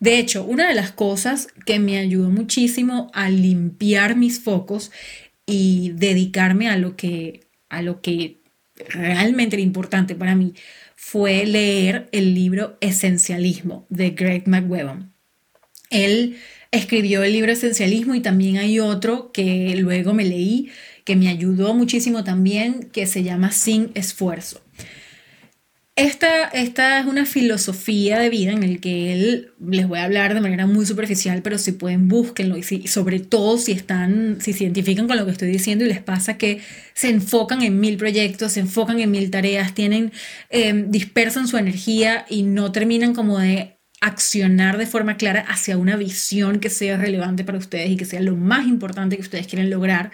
De 0.00 0.18
hecho, 0.18 0.44
una 0.44 0.68
de 0.68 0.74
las 0.74 0.92
cosas 0.92 1.48
que 1.66 1.80
me 1.80 1.98
ayudó 1.98 2.30
muchísimo 2.30 3.10
a 3.14 3.30
limpiar 3.30 4.14
mis 4.14 4.40
focos 4.40 4.92
y 5.44 5.92
dedicarme 5.94 6.68
a 6.68 6.76
lo 6.76 6.94
que, 6.94 7.48
a 7.68 7.82
lo 7.82 8.00
que 8.00 8.37
realmente 8.88 9.60
importante 9.60 10.14
para 10.14 10.34
mí 10.34 10.54
fue 10.96 11.46
leer 11.46 12.08
el 12.12 12.34
libro 12.34 12.76
Esencialismo 12.80 13.86
de 13.88 14.10
Greg 14.10 14.48
McWeban. 14.48 15.12
Él 15.90 16.36
escribió 16.70 17.22
el 17.22 17.32
libro 17.32 17.52
Esencialismo 17.52 18.14
y 18.14 18.20
también 18.20 18.58
hay 18.58 18.80
otro 18.80 19.32
que 19.32 19.74
luego 19.76 20.12
me 20.12 20.24
leí 20.24 20.70
que 21.04 21.16
me 21.16 21.28
ayudó 21.28 21.72
muchísimo 21.72 22.22
también 22.22 22.90
que 22.92 23.06
se 23.06 23.22
llama 23.22 23.50
Sin 23.50 23.90
Esfuerzo. 23.94 24.60
Esta, 25.98 26.44
esta 26.44 27.00
es 27.00 27.06
una 27.06 27.26
filosofía 27.26 28.20
de 28.20 28.28
vida 28.28 28.52
en 28.52 28.62
el 28.62 28.80
que 28.80 29.12
él 29.12 29.50
les 29.60 29.88
voy 29.88 29.98
a 29.98 30.04
hablar 30.04 30.32
de 30.32 30.40
manera 30.40 30.64
muy 30.64 30.86
superficial, 30.86 31.42
pero 31.42 31.58
si 31.58 31.72
pueden 31.72 32.06
búsquenlo. 32.06 32.56
Y, 32.56 32.62
sobre 32.86 33.18
todo 33.18 33.58
si 33.58 33.72
están, 33.72 34.38
si 34.40 34.52
se 34.52 34.62
identifican 34.62 35.08
con 35.08 35.16
lo 35.16 35.24
que 35.24 35.32
estoy 35.32 35.48
diciendo 35.48 35.84
y 35.84 35.88
les 35.88 36.00
pasa 36.00 36.38
que 36.38 36.60
se 36.94 37.08
enfocan 37.08 37.62
en 37.62 37.80
mil 37.80 37.96
proyectos, 37.96 38.52
se 38.52 38.60
enfocan 38.60 39.00
en 39.00 39.10
mil 39.10 39.28
tareas, 39.32 39.74
tienen, 39.74 40.12
em, 40.50 40.88
dispersan 40.92 41.48
su 41.48 41.56
energía 41.56 42.26
y 42.28 42.44
no 42.44 42.70
terminan 42.70 43.12
como 43.12 43.40
de 43.40 43.80
accionar 44.00 44.78
de 44.78 44.86
forma 44.86 45.16
clara 45.16 45.40
hacia 45.48 45.76
una 45.78 45.96
visión 45.96 46.60
que 46.60 46.70
sea 46.70 46.96
relevante 46.96 47.42
para 47.42 47.58
ustedes 47.58 47.90
y 47.90 47.96
que 47.96 48.04
sea 48.04 48.20
lo 48.20 48.36
más 48.36 48.68
importante 48.68 49.16
que 49.16 49.22
ustedes 49.22 49.48
quieren 49.48 49.68
lograr 49.68 50.12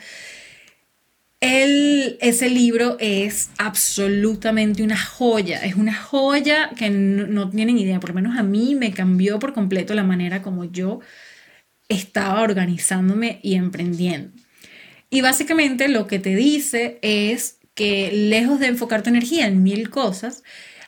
ese 1.44 2.48
libro 2.48 2.96
es 3.00 3.50
absolutamente 3.59 4.83
una 4.83 4.96
joya, 4.96 5.59
es 5.59 5.74
una 5.74 5.94
joya 5.94 6.70
que 6.76 6.88
no, 6.88 7.50
tienen 7.50 7.78
idea, 7.78 8.00
por 8.00 8.11
lo 8.11 8.14
menos 8.14 8.38
a 8.38 8.42
mí 8.42 8.74
me 8.74 8.92
cambió 8.92 9.38
por 9.38 9.52
completo 9.52 9.94
la 9.94 10.04
manera 10.04 10.42
como 10.42 10.64
yo 10.64 11.00
estaba 11.88 12.40
organizándome 12.40 13.40
y 13.42 13.57
emprendiendo. 13.57 14.30
Y 15.11 15.20
básicamente 15.20 15.88
lo 15.88 16.07
que 16.07 16.18
te 16.18 16.35
dice 16.35 16.98
es 17.02 17.59
que 17.74 18.11
lejos 18.11 18.59
de 18.59 18.68
enfocar 18.68 19.02
tu 19.02 19.11
energía 19.11 19.46
en 19.46 19.62
mil 19.62 19.90
cosas, 19.90 20.42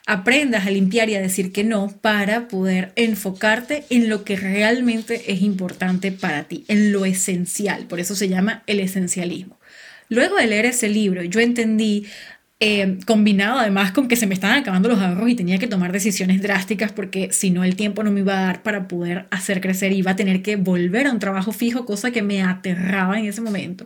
aprendas 0.07 0.65
a 0.65 0.71
limpiar 0.71 1.09
y 1.09 1.15
a 1.15 1.21
decir 1.21 1.51
que 1.51 1.65
no 1.65 1.89
para 2.01 2.47
poder 2.47 2.93
enfocarte 2.95 3.83
en 3.89 4.09
lo 4.09 4.23
que 4.23 4.37
realmente 4.37 5.31
es 5.31 5.41
importante 5.41 6.11
para 6.11 6.45
ti, 6.45 6.65
en 6.67 6.93
lo 6.93 7.05
esencial. 7.05 7.85
Por 7.85 7.99
eso 7.99 8.15
se 8.15 8.29
llama 8.29 8.63
el 8.65 8.79
esencialismo. 8.79 9.56
Luego 10.09 10.37
de 10.37 10.47
leer 10.47 10.65
ese 10.65 10.89
libro, 10.89 11.23
yo 11.23 11.39
entendí, 11.39 12.05
eh, 12.59 12.97
combinado 13.05 13.59
además 13.59 13.91
con 13.91 14.07
que 14.07 14.15
se 14.15 14.25
me 14.25 14.33
estaban 14.33 14.57
acabando 14.57 14.89
los 14.89 14.99
ahorros 14.99 15.29
y 15.29 15.35
tenía 15.35 15.59
que 15.59 15.67
tomar 15.67 15.91
decisiones 15.91 16.41
drásticas 16.41 16.91
porque 16.91 17.29
si 17.31 17.51
no 17.51 17.63
el 17.63 17.75
tiempo 17.75 18.01
no 18.01 18.11
me 18.11 18.21
iba 18.21 18.39
a 18.39 18.45
dar 18.45 18.63
para 18.63 18.87
poder 18.87 19.27
hacer 19.29 19.61
crecer, 19.61 19.91
iba 19.91 20.11
a 20.11 20.15
tener 20.15 20.41
que 20.41 20.55
volver 20.55 21.07
a 21.07 21.11
un 21.11 21.19
trabajo 21.19 21.51
fijo, 21.51 21.85
cosa 21.85 22.11
que 22.11 22.23
me 22.23 22.41
aterraba 22.41 23.19
en 23.19 23.25
ese 23.25 23.41
momento. 23.41 23.85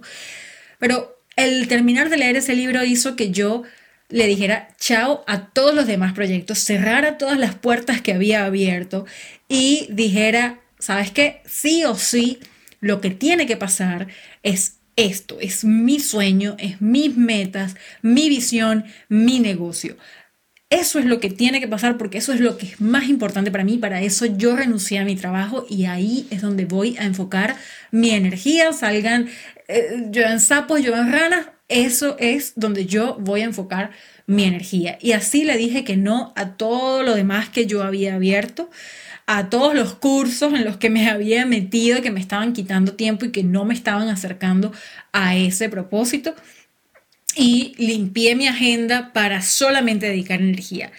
Pero 0.79 1.21
el 1.35 1.67
terminar 1.67 2.09
de 2.09 2.17
leer 2.17 2.37
ese 2.37 2.55
libro 2.55 2.83
hizo 2.83 3.15
que 3.15 3.31
yo 3.31 3.63
le 4.09 4.27
dijera 4.27 4.69
chao 4.79 5.23
a 5.27 5.47
todos 5.47 5.73
los 5.73 5.87
demás 5.87 6.13
proyectos, 6.13 6.59
cerrara 6.59 7.17
todas 7.17 7.39
las 7.39 7.55
puertas 7.55 8.01
que 8.01 8.13
había 8.13 8.45
abierto 8.45 9.05
y 9.47 9.87
dijera, 9.89 10.59
¿sabes 10.79 11.11
qué? 11.11 11.41
Sí 11.45 11.83
o 11.85 11.95
sí, 11.95 12.39
lo 12.79 13.01
que 13.01 13.09
tiene 13.09 13.45
que 13.45 13.57
pasar 13.57 14.07
es 14.43 14.80
esto, 15.05 15.39
es 15.39 15.63
mi 15.63 15.99
sueño, 15.99 16.55
es 16.59 16.81
mis 16.81 17.15
metas, 17.15 17.75
mi 18.01 18.29
visión, 18.29 18.85
mi 19.09 19.39
negocio. 19.39 19.97
Eso 20.69 20.99
es 20.99 21.05
lo 21.05 21.19
que 21.19 21.29
tiene 21.29 21.59
que 21.59 21.67
pasar 21.67 21.97
porque 21.97 22.17
eso 22.19 22.31
es 22.31 22.39
lo 22.39 22.57
que 22.57 22.65
es 22.65 22.79
más 22.79 23.09
importante 23.09 23.51
para 23.51 23.65
mí. 23.65 23.77
Para 23.77 24.01
eso 24.01 24.25
yo 24.25 24.55
renuncié 24.55 24.99
a 24.99 25.05
mi 25.05 25.17
trabajo 25.17 25.65
y 25.69 25.83
ahí 25.83 26.27
es 26.29 26.41
donde 26.41 26.63
voy 26.63 26.95
a 26.97 27.03
enfocar 27.03 27.57
mi 27.91 28.11
energía. 28.11 28.71
Salgan 28.71 29.27
eh, 29.67 30.07
yo 30.11 30.21
en 30.23 30.39
sapos, 30.39 30.81
yo 30.81 30.95
en 30.95 31.11
ranas. 31.11 31.47
Eso 31.67 32.15
es 32.19 32.53
donde 32.55 32.85
yo 32.85 33.17
voy 33.19 33.41
a 33.41 33.45
enfocar 33.45 33.91
mi 34.27 34.45
energía. 34.45 34.97
Y 35.01 35.11
así 35.11 35.43
le 35.43 35.57
dije 35.57 35.83
que 35.83 35.97
no 35.97 36.31
a 36.37 36.55
todo 36.55 37.03
lo 37.03 37.15
demás 37.15 37.49
que 37.49 37.65
yo 37.65 37.83
había 37.83 38.15
abierto 38.15 38.69
a 39.27 39.49
todos 39.49 39.73
los 39.75 39.93
cursos 39.95 40.53
en 40.53 40.65
los 40.65 40.77
que 40.77 40.89
me 40.89 41.09
había 41.09 41.45
metido, 41.45 42.01
que 42.01 42.11
me 42.11 42.19
estaban 42.19 42.53
quitando 42.53 42.93
tiempo 42.93 43.25
y 43.25 43.31
que 43.31 43.43
no 43.43 43.65
me 43.65 43.73
estaban 43.73 44.09
acercando 44.09 44.73
a 45.11 45.35
ese 45.35 45.69
propósito. 45.69 46.35
Y 47.35 47.73
limpié 47.77 48.35
mi 48.35 48.47
agenda 48.47 49.13
para 49.13 49.41
solamente 49.41 50.07
dedicar 50.07 50.41
energía 50.41 50.91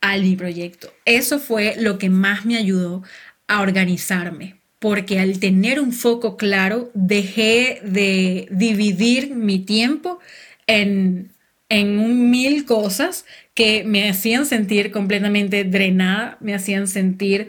a 0.00 0.16
mi 0.18 0.36
proyecto. 0.36 0.92
Eso 1.04 1.38
fue 1.38 1.76
lo 1.78 1.98
que 1.98 2.10
más 2.10 2.44
me 2.44 2.56
ayudó 2.56 3.02
a 3.48 3.62
organizarme, 3.62 4.60
porque 4.78 5.18
al 5.18 5.38
tener 5.40 5.80
un 5.80 5.92
foco 5.92 6.36
claro, 6.36 6.90
dejé 6.94 7.80
de 7.82 8.48
dividir 8.50 9.34
mi 9.34 9.60
tiempo 9.60 10.18
en 10.66 11.32
en 11.68 12.30
mil 12.30 12.64
cosas 12.64 13.24
que 13.54 13.84
me 13.84 14.08
hacían 14.08 14.46
sentir 14.46 14.90
completamente 14.90 15.64
drenada, 15.64 16.36
me 16.40 16.54
hacían 16.54 16.86
sentir 16.88 17.48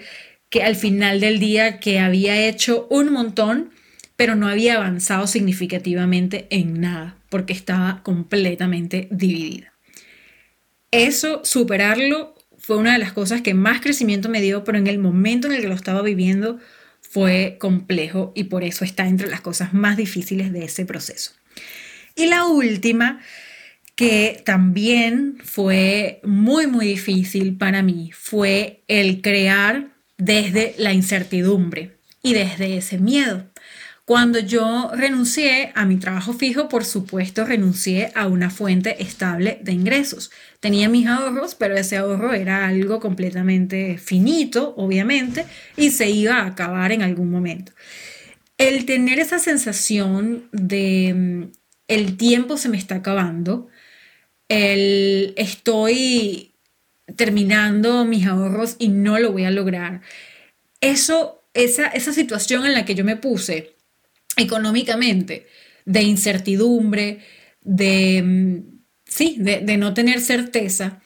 que 0.50 0.64
al 0.64 0.76
final 0.76 1.20
del 1.20 1.40
día 1.40 1.80
que 1.80 2.00
había 2.00 2.48
hecho 2.48 2.88
un 2.90 3.12
montón, 3.12 3.72
pero 4.16 4.36
no 4.36 4.48
había 4.48 4.76
avanzado 4.76 5.28
significativamente 5.28 6.48
en 6.50 6.80
nada, 6.82 7.18
porque 7.30 7.54
estaba 7.54 8.02
completamente 8.04 9.08
dividida. 9.12 9.74
Eso, 10.92 11.42
superarlo, 11.44 12.36
fue 12.58 12.78
una 12.78 12.94
de 12.94 13.00
las 13.00 13.14
cosas 13.14 13.42
que 13.42 13.54
más 13.54 13.82
crecimiento 13.82 14.30
me 14.30 14.42
dio, 14.42 14.64
pero 14.64 14.78
en 14.78 14.88
el 14.88 15.00
momento 15.00 15.48
en 15.48 15.54
el 15.54 15.62
que 15.62 15.68
lo 15.68 15.76
estaba 15.76 16.02
viviendo 16.02 16.60
fue 17.02 17.58
complejo 17.60 18.32
y 18.36 18.46
por 18.46 18.64
eso 18.64 18.84
está 18.84 19.08
entre 19.08 19.30
las 19.30 19.42
cosas 19.42 19.74
más 19.74 19.98
difíciles 19.98 20.52
de 20.52 20.66
ese 20.66 20.86
proceso. 20.86 21.32
Y 22.16 22.26
la 22.28 22.46
última, 22.46 23.22
que 23.98 24.44
también 24.46 25.40
fue 25.44 26.22
muy, 26.24 26.68
muy 26.68 26.86
difícil 26.86 27.58
para 27.58 27.82
mí, 27.82 28.12
fue 28.14 28.84
el 28.88 29.24
crear 29.24 29.88
desde 30.20 30.76
la 30.78 30.94
incertidumbre 30.94 31.98
y 32.22 32.36
desde 32.36 32.78
ese 32.78 33.00
miedo. 33.00 33.48
Cuando 34.06 34.38
yo 34.38 34.92
renuncié 34.94 35.72
a 35.74 35.86
mi 35.86 35.98
trabajo 35.98 36.32
fijo, 36.34 36.70
por 36.70 36.86
supuesto, 36.86 37.44
renuncié 37.44 38.12
a 38.14 38.28
una 38.28 38.52
fuente 38.52 39.02
estable 39.02 39.60
de 39.64 39.72
ingresos. 39.72 40.30
Tenía 40.60 40.90
mis 40.90 41.08
ahorros, 41.08 41.56
pero 41.56 41.76
ese 41.76 41.98
ahorro 41.98 42.34
era 42.34 42.68
algo 42.68 43.00
completamente 43.00 43.98
finito, 43.98 44.76
obviamente, 44.78 45.46
y 45.76 45.90
se 45.90 46.12
iba 46.12 46.36
a 46.36 46.46
acabar 46.46 46.92
en 46.92 47.02
algún 47.02 47.32
momento. 47.32 47.72
El 48.60 48.86
tener 48.86 49.18
esa 49.18 49.40
sensación 49.40 50.50
de 50.52 51.14
mm, 51.16 51.58
el 51.88 52.16
tiempo 52.16 52.58
se 52.58 52.70
me 52.70 52.78
está 52.78 52.96
acabando, 52.96 53.70
el 54.50 55.34
estoy 55.38 56.54
terminando 57.16 58.06
mis 58.06 58.26
ahorros 58.28 58.76
y 58.80 58.90
no 58.90 59.20
lo 59.20 59.32
voy 59.32 59.46
a 59.46 59.52
lograr. 59.52 60.02
Eso, 60.82 61.44
esa, 61.54 61.88
esa 61.88 62.14
situación 62.14 62.66
en 62.66 62.74
la 62.74 62.86
que 62.86 62.96
yo 62.96 63.04
me 63.04 63.16
puse, 63.16 63.76
económicamente, 64.36 65.48
de 65.86 66.04
incertidumbre, 66.04 67.20
de, 67.62 68.22
mm, 68.24 68.80
sí, 69.06 69.38
de, 69.40 69.78
no 69.78 69.94
tener 69.94 70.22
certeza 70.22 71.02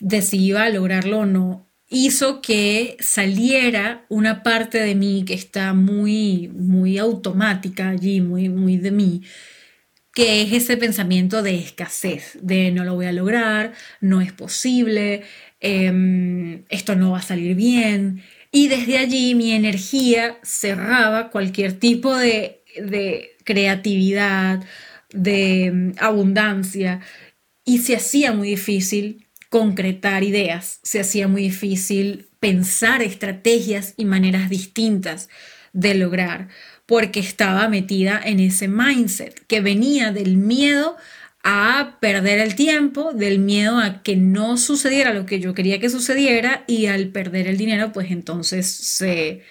de 0.00 0.22
si 0.22 0.44
iba 0.44 0.64
a 0.64 0.70
lograrlo 0.70 1.20
o 1.20 1.26
no, 1.26 1.68
hizo 1.88 2.40
que 2.40 2.96
saliera 3.00 4.04
una 4.08 4.42
parte 4.42 4.78
de 4.80 4.94
mí 4.94 5.24
que 5.26 5.34
está 5.34 5.72
muy, 5.74 6.48
muy 6.48 6.98
automática 6.98 7.90
allí, 7.90 8.20
muy, 8.20 8.48
muy 8.48 8.78
de 8.78 8.90
mí, 8.90 9.22
que 10.14 10.42
es 10.42 10.52
ese 10.52 10.76
pensamiento 10.76 11.42
de 11.42 11.56
escasez, 11.56 12.38
de 12.40 12.70
no 12.70 12.84
lo 12.84 12.94
voy 12.94 13.06
a 13.06 13.12
lograr, 13.12 13.72
no 14.00 14.20
es 14.20 14.32
posible, 14.32 15.22
em, 15.60 16.64
esto 16.68 16.94
no 16.96 17.12
va 17.12 17.18
a 17.18 17.22
salir 17.22 17.54
bien. 17.56 18.22
Y 18.52 18.68
desde 18.68 18.98
allí 18.98 19.34
mi 19.34 19.52
energía 19.52 20.38
cerraba 20.42 21.30
cualquier 21.30 21.72
tipo 21.74 22.16
de 22.16 22.62
creatividad, 23.44 24.64
de 25.14 25.70
mm, 25.72 25.92
abundancia, 25.98 27.00
y 27.64 27.78
se 27.78 27.96
hacía 27.96 28.32
muy 28.32 28.50
difícil 28.50 29.26
concretar 29.48 30.24
ideas, 30.24 30.80
se 30.82 31.00
hacía 31.00 31.28
muy 31.28 31.42
difícil 31.42 32.28
pensar 32.40 33.02
estrategias 33.02 33.94
y 33.96 34.04
maneras 34.04 34.50
distintas 34.50 35.28
de 35.72 35.94
lograr, 35.94 36.48
porque 36.86 37.20
estaba 37.20 37.68
metida 37.68 38.20
en 38.24 38.40
ese 38.40 38.68
mindset 38.68 39.46
que 39.46 39.60
venía 39.60 40.12
del 40.12 40.36
miedo 40.36 40.96
a 41.42 41.98
perder 42.00 42.38
el 42.38 42.54
tiempo, 42.54 43.12
del 43.12 43.38
miedo 43.38 43.78
a 43.78 44.02
que 44.02 44.16
no 44.16 44.56
sucediera 44.56 45.12
lo 45.12 45.26
que 45.26 45.40
yo 45.40 45.54
quería 45.54 45.78
que 45.78 45.90
sucediera 45.90 46.64
y 46.66 46.86
al 46.86 47.08
perder 47.08 47.46
el 47.46 47.58
dinero, 47.58 47.92
pues 47.92 48.10
entonces 48.10 48.66
se, 48.66 49.42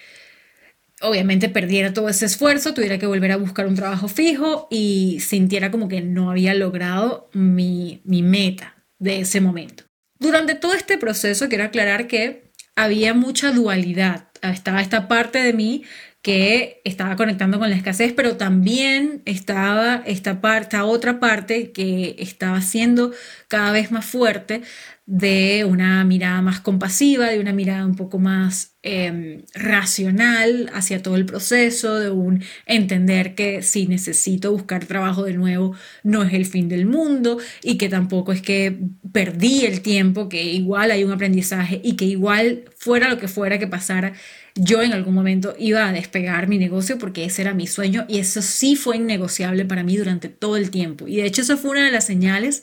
obviamente 1.00 1.48
perdiera 1.48 1.92
todo 1.92 2.08
ese 2.08 2.26
esfuerzo, 2.26 2.74
tuviera 2.74 2.98
que 2.98 3.06
volver 3.06 3.30
a 3.30 3.36
buscar 3.36 3.66
un 3.66 3.76
trabajo 3.76 4.08
fijo 4.08 4.66
y 4.70 5.18
sintiera 5.20 5.70
como 5.70 5.88
que 5.88 6.00
no 6.00 6.30
había 6.30 6.54
logrado 6.54 7.30
mi, 7.32 8.00
mi 8.04 8.22
meta 8.22 8.74
de 8.98 9.20
ese 9.20 9.40
momento. 9.40 9.84
Durante 10.18 10.56
todo 10.56 10.74
este 10.74 10.98
proceso 10.98 11.48
quiero 11.48 11.64
aclarar 11.64 12.08
que 12.08 12.50
había 12.74 13.14
mucha 13.14 13.52
dualidad. 13.52 14.28
Estaba 14.42 14.82
esta 14.82 15.06
parte 15.06 15.42
de 15.42 15.52
mí 15.52 15.84
que 16.24 16.80
estaba 16.84 17.16
conectando 17.16 17.58
con 17.58 17.68
la 17.68 17.76
escasez, 17.76 18.14
pero 18.14 18.38
también 18.38 19.20
estaba 19.26 20.02
esta, 20.06 20.40
esta 20.40 20.84
otra 20.86 21.20
parte 21.20 21.70
que 21.70 22.16
estaba 22.18 22.62
siendo 22.62 23.12
cada 23.46 23.72
vez 23.72 23.92
más 23.92 24.06
fuerte 24.06 24.62
de 25.06 25.66
una 25.66 26.02
mirada 26.04 26.40
más 26.40 26.60
compasiva, 26.60 27.28
de 27.28 27.38
una 27.38 27.52
mirada 27.52 27.84
un 27.84 27.94
poco 27.94 28.18
más 28.18 28.74
em, 28.82 29.42
racional 29.52 30.70
hacia 30.72 31.02
todo 31.02 31.16
el 31.16 31.26
proceso, 31.26 31.98
de 31.98 32.10
un 32.10 32.42
entender 32.64 33.34
que 33.34 33.60
si 33.62 33.86
necesito 33.86 34.50
buscar 34.50 34.86
trabajo 34.86 35.24
de 35.24 35.34
nuevo 35.34 35.74
no 36.02 36.22
es 36.22 36.32
el 36.32 36.46
fin 36.46 36.68
del 36.70 36.86
mundo 36.86 37.38
y 37.62 37.76
que 37.76 37.90
tampoco 37.90 38.32
es 38.32 38.40
que 38.40 38.78
perdí 39.12 39.66
el 39.66 39.82
tiempo, 39.82 40.28
que 40.30 40.42
igual 40.42 40.90
hay 40.90 41.04
un 41.04 41.12
aprendizaje 41.12 41.80
y 41.84 41.96
que 41.96 42.06
igual 42.06 42.64
fuera 42.78 43.10
lo 43.10 43.18
que 43.18 43.28
fuera 43.28 43.58
que 43.58 43.66
pasara, 43.66 44.14
yo 44.54 44.82
en 44.82 44.92
algún 44.92 45.14
momento 45.14 45.54
iba 45.58 45.88
a 45.88 45.92
despegar 45.92 46.46
mi 46.46 46.58
negocio 46.58 46.96
porque 46.98 47.24
ese 47.24 47.42
era 47.42 47.54
mi 47.54 47.66
sueño 47.66 48.06
y 48.08 48.20
eso 48.20 48.40
sí 48.40 48.76
fue 48.76 48.96
innegociable 48.96 49.64
para 49.64 49.82
mí 49.82 49.96
durante 49.96 50.28
todo 50.28 50.56
el 50.56 50.70
tiempo. 50.70 51.08
Y 51.08 51.16
de 51.16 51.26
hecho 51.26 51.42
eso 51.42 51.56
fue 51.58 51.72
una 51.72 51.84
de 51.84 51.90
las 51.90 52.06
señales 52.06 52.62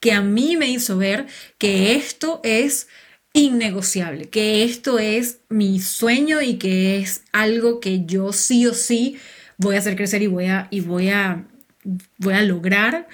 que 0.00 0.12
a 0.12 0.22
mí 0.22 0.56
me 0.56 0.68
hizo 0.68 0.96
ver 0.96 1.26
que 1.58 1.94
esto 1.94 2.40
es 2.42 2.88
innegociable, 3.32 4.28
que 4.28 4.64
esto 4.64 4.98
es 4.98 5.38
mi 5.48 5.78
sueño 5.78 6.40
y 6.40 6.54
que 6.54 6.98
es 6.98 7.22
algo 7.32 7.80
que 7.80 8.04
yo 8.04 8.32
sí 8.32 8.66
o 8.66 8.74
sí 8.74 9.16
voy 9.56 9.76
a 9.76 9.78
hacer 9.78 9.94
crecer 9.94 10.22
y 10.22 10.26
voy 10.26 10.46
a, 10.46 10.68
y 10.70 10.80
voy 10.80 11.10
a, 11.10 11.44
voy 12.18 12.34
a 12.34 12.42
lograr, 12.42 13.06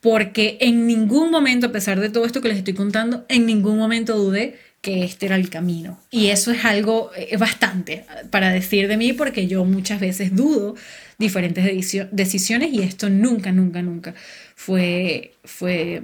porque 0.00 0.56
en 0.60 0.86
ningún 0.86 1.30
momento, 1.30 1.66
a 1.68 1.72
pesar 1.72 2.00
de 2.00 2.08
todo 2.08 2.24
esto 2.24 2.40
que 2.40 2.48
les 2.48 2.58
estoy 2.58 2.74
contando, 2.74 3.24
en 3.28 3.46
ningún 3.46 3.78
momento 3.78 4.16
dudé 4.16 4.58
que 4.80 5.04
este 5.04 5.26
era 5.26 5.36
el 5.36 5.48
camino. 5.48 6.00
Y 6.10 6.28
eso 6.28 6.50
es 6.50 6.64
algo 6.64 7.12
es 7.16 7.38
bastante 7.38 8.04
para 8.30 8.50
decir 8.50 8.88
de 8.88 8.96
mí, 8.96 9.12
porque 9.12 9.46
yo 9.46 9.64
muchas 9.64 10.00
veces 10.00 10.34
dudo 10.34 10.74
diferentes 11.18 11.64
decisiones 12.10 12.72
y 12.72 12.82
esto 12.82 13.08
nunca, 13.08 13.52
nunca, 13.52 13.80
nunca 13.80 14.14
fue, 14.56 15.34
fue 15.44 16.02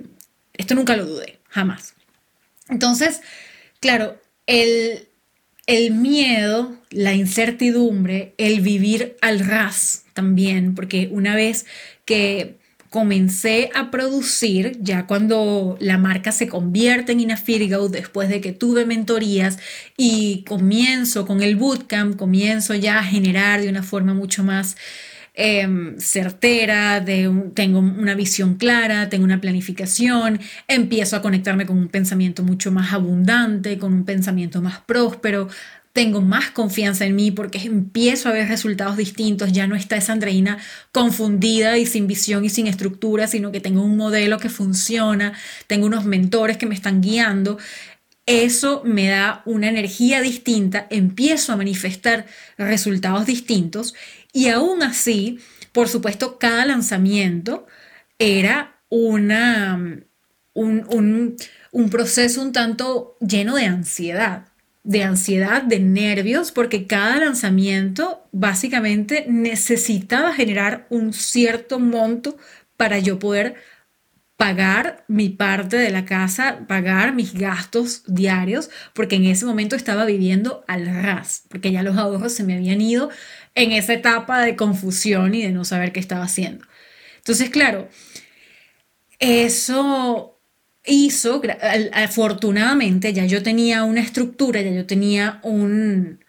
esto 0.58 0.74
nunca 0.74 0.96
lo 0.96 1.06
dudé, 1.06 1.38
jamás. 1.48 1.94
Entonces, 2.68 3.22
claro, 3.80 4.20
el, 4.46 5.08
el 5.66 5.92
miedo, 5.92 6.76
la 6.90 7.14
incertidumbre, 7.14 8.34
el 8.36 8.60
vivir 8.60 9.16
al 9.22 9.40
ras 9.40 10.04
también, 10.12 10.74
porque 10.74 11.08
una 11.10 11.34
vez 11.34 11.64
que 12.04 12.58
comencé 12.90 13.70
a 13.74 13.90
producir, 13.90 14.78
ya 14.80 15.06
cuando 15.06 15.76
la 15.80 15.98
marca 15.98 16.32
se 16.32 16.48
convierte 16.48 17.12
en 17.12 17.20
Inafirgo, 17.20 17.88
después 17.88 18.28
de 18.28 18.40
que 18.40 18.52
tuve 18.52 18.86
mentorías 18.86 19.58
y 19.96 20.44
comienzo 20.48 21.26
con 21.26 21.42
el 21.42 21.56
bootcamp, 21.56 22.16
comienzo 22.16 22.74
ya 22.74 22.98
a 22.98 23.04
generar 23.04 23.60
de 23.60 23.68
una 23.68 23.82
forma 23.82 24.14
mucho 24.14 24.42
más 24.42 24.76
Em, 25.40 25.96
certera, 26.00 26.98
de 26.98 27.30
tengo 27.54 27.78
una 27.78 28.16
visión 28.16 28.56
clara, 28.56 29.08
tengo 29.08 29.22
una 29.22 29.40
planificación, 29.40 30.40
empiezo 30.66 31.14
a 31.14 31.22
conectarme 31.22 31.64
con 31.64 31.78
un 31.78 31.86
pensamiento 31.86 32.42
mucho 32.42 32.72
más 32.72 32.92
abundante, 32.92 33.78
con 33.78 33.92
un 33.92 34.04
pensamiento 34.04 34.60
más 34.60 34.80
próspero, 34.80 35.46
tengo 35.92 36.22
más 36.22 36.50
confianza 36.50 37.04
en 37.06 37.14
mí 37.14 37.30
porque 37.30 37.58
empiezo 37.58 38.28
a 38.28 38.32
ver 38.32 38.48
resultados 38.48 38.96
distintos, 38.96 39.52
ya 39.52 39.68
no 39.68 39.76
está 39.76 39.94
esa 39.94 40.12
Andreina 40.12 40.58
confundida 40.90 41.78
y 41.78 41.86
sin 41.86 42.08
visión 42.08 42.44
y 42.44 42.48
sin 42.48 42.66
estructura, 42.66 43.28
sino 43.28 43.52
que 43.52 43.60
tengo 43.60 43.84
un 43.84 43.96
modelo 43.96 44.38
que 44.38 44.48
funciona, 44.48 45.34
tengo 45.68 45.86
unos 45.86 46.04
mentores 46.04 46.56
que 46.56 46.66
me 46.66 46.74
están 46.74 47.00
guiando. 47.00 47.58
Eso 48.26 48.82
me 48.84 49.08
da 49.08 49.42
una 49.46 49.70
energía 49.70 50.20
distinta, 50.20 50.86
empiezo 50.90 51.52
a 51.52 51.56
manifestar 51.56 52.26
resultados 52.58 53.24
distintos 53.24 53.94
y 54.38 54.48
aún 54.50 54.84
así, 54.84 55.40
por 55.72 55.88
supuesto, 55.88 56.38
cada 56.38 56.64
lanzamiento 56.64 57.66
era 58.20 58.80
una, 58.88 60.04
un, 60.54 61.36
un 61.72 61.90
proceso 61.90 62.40
un 62.40 62.52
tanto 62.52 63.16
lleno 63.20 63.56
de 63.56 63.64
ansiedad 63.64 64.44
de 64.84 65.02
ansiedad, 65.02 65.62
de 65.62 65.80
nervios, 65.80 66.50
porque 66.50 66.86
cada 66.86 67.16
lanzamiento 67.18 68.26
básicamente 68.32 69.26
necesitaba 69.28 70.32
generar 70.32 70.86
un 70.88 71.12
cierto 71.12 71.78
monto 71.78 72.38
para 72.78 72.98
yo 72.98 73.18
poder 73.18 73.56
pagar 74.38 75.04
mi 75.08 75.30
parte 75.30 75.76
de 75.76 75.90
la 75.90 76.04
casa, 76.04 76.60
pagar 76.68 77.12
mis 77.12 77.34
gastos 77.34 78.04
diarios, 78.06 78.70
porque 78.94 79.16
en 79.16 79.24
ese 79.24 79.44
momento 79.44 79.74
estaba 79.74 80.04
viviendo 80.04 80.64
al 80.68 80.86
ras, 80.86 81.42
porque 81.48 81.72
ya 81.72 81.82
los 81.82 81.96
ahorros 81.96 82.32
se 82.32 82.44
me 82.44 82.54
habían 82.54 82.80
ido 82.80 83.10
en 83.54 83.72
esa 83.72 83.94
etapa 83.94 84.42
de 84.42 84.56
confusión 84.56 85.34
y 85.34 85.42
de 85.42 85.50
no 85.52 85.64
saber 85.64 85.92
qué 85.92 86.00
estaba 86.00 86.24
haciendo. 86.24 86.64
Entonces, 87.18 87.50
claro, 87.50 87.88
Eso 89.18 90.40
hizo, 90.86 91.42
afortunadamente, 91.92 93.12
ya 93.12 93.26
yo 93.26 93.42
tenía 93.42 93.84
una 93.84 94.00
estructura, 94.00 94.62
ya 94.62 94.70
yo 94.70 94.86
tenía 94.86 95.40
un, 95.42 96.24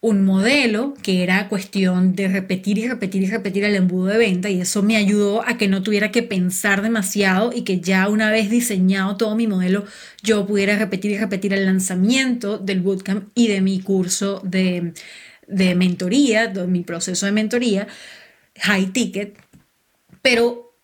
un 0.00 0.24
modelo 0.24 0.94
que 1.02 1.22
era 1.24 1.48
cuestión 1.48 2.14
de 2.14 2.28
repetir 2.28 2.78
y 2.78 2.88
repetir 2.88 3.22
y 3.22 3.26
repetir 3.28 3.64
el 3.64 3.76
embudo 3.76 4.06
de 4.06 4.18
venta 4.18 4.50
y 4.50 4.60
eso 4.60 4.82
me 4.82 4.96
ayudó 4.96 5.46
a 5.48 5.58
que 5.58 5.68
no 5.68 5.82
tuviera 5.82 6.12
que 6.12 6.22
pensar 6.22 6.82
demasiado 6.82 7.52
y 7.54 7.62
que 7.62 7.80
ya 7.80 8.08
una 8.08 8.30
vez 8.30 8.50
diseñado 8.50 9.16
todo 9.16 9.34
mi 9.36 9.46
modelo 9.48 9.86
yo 10.22 10.46
pudiera 10.46 10.78
repetir 10.78 11.12
y 11.12 11.18
repetir 11.18 11.52
el 11.54 11.66
lanzamiento 11.66 12.58
del 12.58 12.80
bootcamp 12.82 13.28
y 13.34 13.48
de 13.48 13.60
mi 13.62 13.80
curso 13.80 14.40
de, 14.44 14.92
de 15.48 15.74
mentoría, 15.74 16.52
mi 16.66 16.82
proceso 16.82 17.26
de 17.26 17.32
mentoría, 17.32 17.88
high 18.60 18.92
ticket, 18.92 19.38
pero 20.22 20.76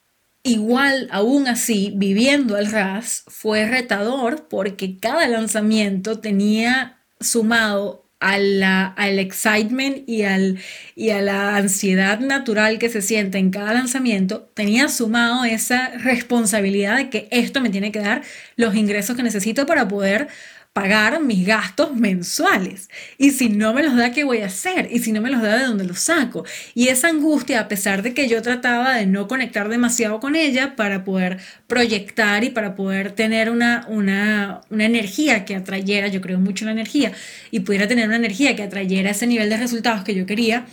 igual, 0.42 1.08
aún 1.10 1.48
así, 1.48 1.92
viviendo 1.96 2.56
el 2.56 2.70
RAS 2.70 3.24
fue 3.28 3.66
retador 3.66 4.48
porque 4.48 4.98
cada 4.98 5.26
lanzamiento 5.28 6.20
tenía 6.20 6.98
sumado 7.20 8.04
al 8.20 9.18
excitement 9.18 10.08
y, 10.08 10.22
al, 10.22 10.58
y 10.94 11.10
a 11.10 11.20
la 11.20 11.56
ansiedad 11.56 12.20
natural 12.20 12.78
que 12.78 12.88
se 12.88 13.02
siente 13.02 13.36
en 13.36 13.50
cada 13.50 13.74
lanzamiento, 13.74 14.50
tenía 14.54 14.88
sumado 14.88 15.44
esa 15.44 15.88
responsabilidad 15.98 16.96
de 16.96 17.10
que 17.10 17.28
esto 17.30 17.60
me 17.60 17.68
tiene 17.68 17.92
que 17.92 17.98
dar 17.98 18.22
los 18.56 18.74
ingresos 18.76 19.14
que 19.14 19.22
necesito 19.22 19.66
para 19.66 19.88
poder 19.88 20.28
pagar 20.74 21.22
mis 21.22 21.46
gastos 21.46 21.94
mensuales. 21.94 22.90
Y 23.16 23.30
si 23.30 23.48
no 23.48 23.72
me 23.72 23.84
los 23.84 23.96
da, 23.96 24.10
¿qué 24.10 24.24
voy 24.24 24.40
a 24.40 24.46
hacer? 24.46 24.88
Y 24.90 24.98
si 24.98 25.12
no 25.12 25.20
me 25.20 25.30
los 25.30 25.40
da, 25.40 25.56
¿de 25.56 25.66
dónde 25.66 25.84
los 25.84 26.00
saco? 26.00 26.44
Y 26.74 26.88
esa 26.88 27.08
angustia, 27.08 27.60
a 27.60 27.68
pesar 27.68 28.02
de 28.02 28.12
que 28.12 28.28
yo 28.28 28.42
trataba 28.42 28.96
de 28.96 29.06
no 29.06 29.28
conectar 29.28 29.68
demasiado 29.68 30.18
con 30.18 30.34
ella 30.34 30.74
para 30.74 31.04
poder 31.04 31.38
proyectar 31.68 32.42
y 32.42 32.50
para 32.50 32.74
poder 32.74 33.12
tener 33.12 33.50
una, 33.50 33.86
una, 33.88 34.62
una 34.68 34.84
energía 34.84 35.44
que 35.44 35.54
atrayera, 35.54 36.08
yo 36.08 36.20
creo 36.20 36.40
mucho 36.40 36.64
en 36.64 36.66
la 36.66 36.72
energía, 36.72 37.12
y 37.52 37.60
pudiera 37.60 37.86
tener 37.86 38.08
una 38.08 38.16
energía 38.16 38.56
que 38.56 38.64
atrayera 38.64 39.10
ese 39.10 39.28
nivel 39.28 39.48
de 39.48 39.56
resultados 39.56 40.02
que 40.02 40.16
yo 40.16 40.26
quería, 40.26 40.66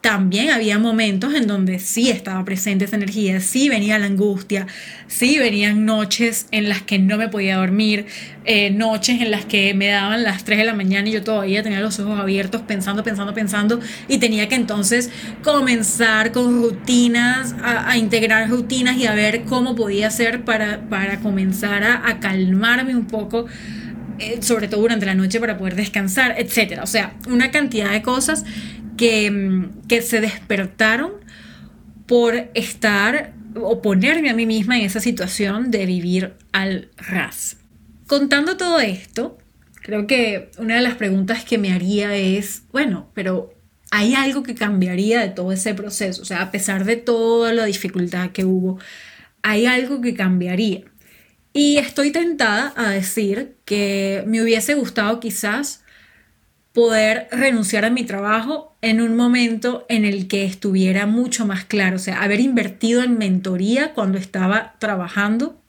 también 0.00 0.50
había 0.50 0.78
momentos 0.78 1.34
en 1.34 1.48
donde 1.48 1.80
sí 1.80 2.08
estaba 2.08 2.44
presente 2.44 2.84
esa 2.84 2.94
energía, 2.94 3.40
sí 3.40 3.68
venía 3.68 3.98
la 3.98 4.06
angustia, 4.06 4.68
sí 5.08 5.38
venían 5.38 5.84
noches 5.84 6.46
en 6.52 6.68
las 6.68 6.82
que 6.82 7.00
no 7.00 7.16
me 7.16 7.28
podía 7.28 7.56
dormir, 7.56 8.06
eh, 8.44 8.70
noches 8.70 9.20
en 9.20 9.32
las 9.32 9.44
que 9.44 9.74
me 9.74 9.88
daban 9.88 10.22
las 10.22 10.44
3 10.44 10.58
de 10.58 10.64
la 10.64 10.74
mañana 10.74 11.08
y 11.08 11.12
yo 11.12 11.24
todavía 11.24 11.64
tenía 11.64 11.80
los 11.80 11.98
ojos 11.98 12.18
abiertos 12.18 12.62
pensando, 12.62 13.02
pensando, 13.02 13.34
pensando 13.34 13.80
y 14.06 14.18
tenía 14.18 14.48
que 14.48 14.54
entonces 14.54 15.10
comenzar 15.42 16.30
con 16.30 16.62
rutinas, 16.62 17.56
a, 17.60 17.96
integrar 17.96 18.48
rutinas 18.48 18.96
y 18.98 19.06
a 19.06 19.14
ver 19.14 19.42
cómo 19.44 19.74
podía 19.74 20.06
hacer 20.06 20.44
para, 20.44 20.88
para 20.88 21.18
comenzar 21.18 21.82
a, 21.82 22.08
a 22.08 22.20
calmarme 22.20 22.94
un 22.94 23.06
poco 23.06 23.46
eh, 24.20 24.38
sobre 24.42 24.68
todo 24.68 24.80
durante 24.80 25.06
la 25.06 25.14
noche 25.14 25.38
para 25.38 25.58
poder 25.58 25.76
descansar, 25.76 26.34
etcétera. 26.38 26.82
O 26.82 26.86
sea, 26.86 27.14
una 27.28 27.50
cantidad 27.50 27.90
de 27.90 28.02
cosas 28.02 28.44
Mm, 28.98 29.86
que, 29.86 30.02
se 30.02 30.20
despertaron 30.20 31.12
por 32.06 32.34
estar 32.54 33.32
o 33.54 33.80
ponerme 33.82 34.30
a 34.30 34.34
mí 34.34 34.46
misma 34.46 34.78
en 34.78 34.84
esa 34.84 35.00
situación 35.00 35.70
de 35.70 35.86
vivir 35.86 36.34
al 36.52 36.90
ras. 36.96 37.58
Contando 38.06 38.56
todo 38.56 38.80
esto, 38.80 39.38
creo 39.82 40.06
que 40.06 40.50
una 40.58 40.76
de 40.76 40.80
las 40.80 40.94
preguntas 40.94 41.44
que 41.44 41.58
me 41.58 41.72
haría 41.72 42.14
es, 42.16 42.62
bueno, 42.72 43.10
pero 43.14 43.54
¿hay 43.90 44.14
algo 44.14 44.42
que 44.42 44.54
cambiaría 44.54 45.20
de 45.20 45.28
todo 45.28 45.52
ese 45.52 45.74
proceso? 45.74 46.22
O 46.22 46.24
sea, 46.24 46.42
a 46.42 46.50
pesar 46.50 46.84
de 46.84 46.96
toda 46.96 47.52
la 47.52 47.66
dificultad 47.66 48.30
que 48.30 48.44
hubo, 48.44 48.78
¿hay 49.42 49.66
algo 49.66 50.00
que 50.00 50.14
cambiaría? 50.14 50.82
Y 51.52 51.76
estoy 51.78 52.10
tentada 52.10 52.72
a 52.76 52.90
decir 52.90 53.56
que 53.64 54.24
me 54.26 54.42
hubiese 54.42 54.74
gustado 54.74 55.20
quizás 55.20 55.82
poder 56.78 57.26
renunciar 57.32 57.84
a 57.84 57.90
mi 57.90 58.04
trabajo 58.04 58.76
en 58.82 59.00
un 59.00 59.16
momento 59.16 59.84
en 59.88 60.04
el 60.04 60.28
que 60.28 60.44
estuviera 60.44 61.06
mucho 61.06 61.44
más 61.44 61.64
claro, 61.64 61.96
o 61.96 61.98
sea, 61.98 62.22
haber 62.22 62.38
invertido 62.38 63.02
en 63.02 63.18
mentoría 63.18 63.94
cuando 63.94 64.16
estaba 64.16 64.76
trabajando 64.78 65.60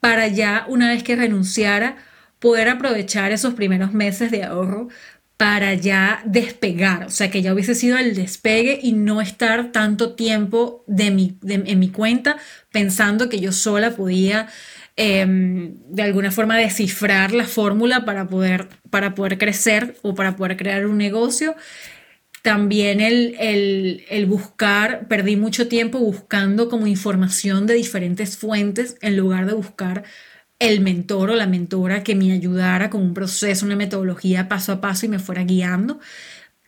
para 0.00 0.26
ya 0.28 0.64
una 0.66 0.88
vez 0.88 1.02
que 1.02 1.14
renunciara 1.14 1.96
poder 2.38 2.70
aprovechar 2.70 3.32
esos 3.32 3.52
primeros 3.52 3.92
meses 3.92 4.30
de 4.30 4.44
ahorro 4.44 4.88
para 5.36 5.74
ya 5.74 6.22
despegar, 6.24 7.04
o 7.04 7.10
sea, 7.10 7.30
que 7.30 7.42
ya 7.42 7.52
hubiese 7.52 7.74
sido 7.74 7.98
el 7.98 8.14
despegue 8.14 8.80
y 8.82 8.92
no 8.92 9.20
estar 9.20 9.72
tanto 9.72 10.14
tiempo 10.14 10.84
de 10.86 11.10
mi, 11.10 11.36
en 11.46 11.78
mi 11.78 11.90
cuenta 11.90 12.38
pensando 12.72 13.28
que 13.28 13.40
yo 13.40 13.52
sola 13.52 13.90
podía 13.90 14.48
Em, 14.96 15.74
de 15.88 16.02
alguna 16.02 16.30
forma 16.30 16.56
descifrar 16.56 17.32
la 17.32 17.46
fórmula 17.46 18.04
para 18.04 18.28
poder, 18.28 18.68
para 18.90 19.14
poder 19.16 19.38
crecer 19.38 19.96
o 20.02 20.14
para 20.14 20.36
poder 20.36 20.56
crear 20.56 20.86
un 20.86 20.98
negocio. 20.98 21.56
También 22.42 23.00
el, 23.00 23.34
el, 23.40 24.04
el, 24.10 24.26
buscar, 24.26 25.08
perdí 25.08 25.36
mucho 25.36 25.66
tiempo 25.66 25.98
buscando 25.98 26.68
como 26.68 26.86
información 26.86 27.66
de 27.66 27.74
diferentes 27.74 28.36
fuentes 28.36 28.96
en 29.00 29.16
lugar 29.16 29.46
de 29.46 29.54
buscar 29.54 30.04
el 30.58 30.80
mentor 30.80 31.30
o 31.30 31.34
la 31.36 31.46
mentora 31.46 32.04
que 32.04 32.14
me 32.14 32.32
ayudara 32.32 32.90
con 32.90 33.02
un 33.02 33.14
proceso, 33.14 33.66
una 33.66 33.76
metodología 33.76 34.48
paso 34.48 34.72
a 34.72 34.80
paso 34.80 35.06
y 35.06 35.08
me 35.08 35.18
fuera 35.18 35.44
guiando. 35.44 36.00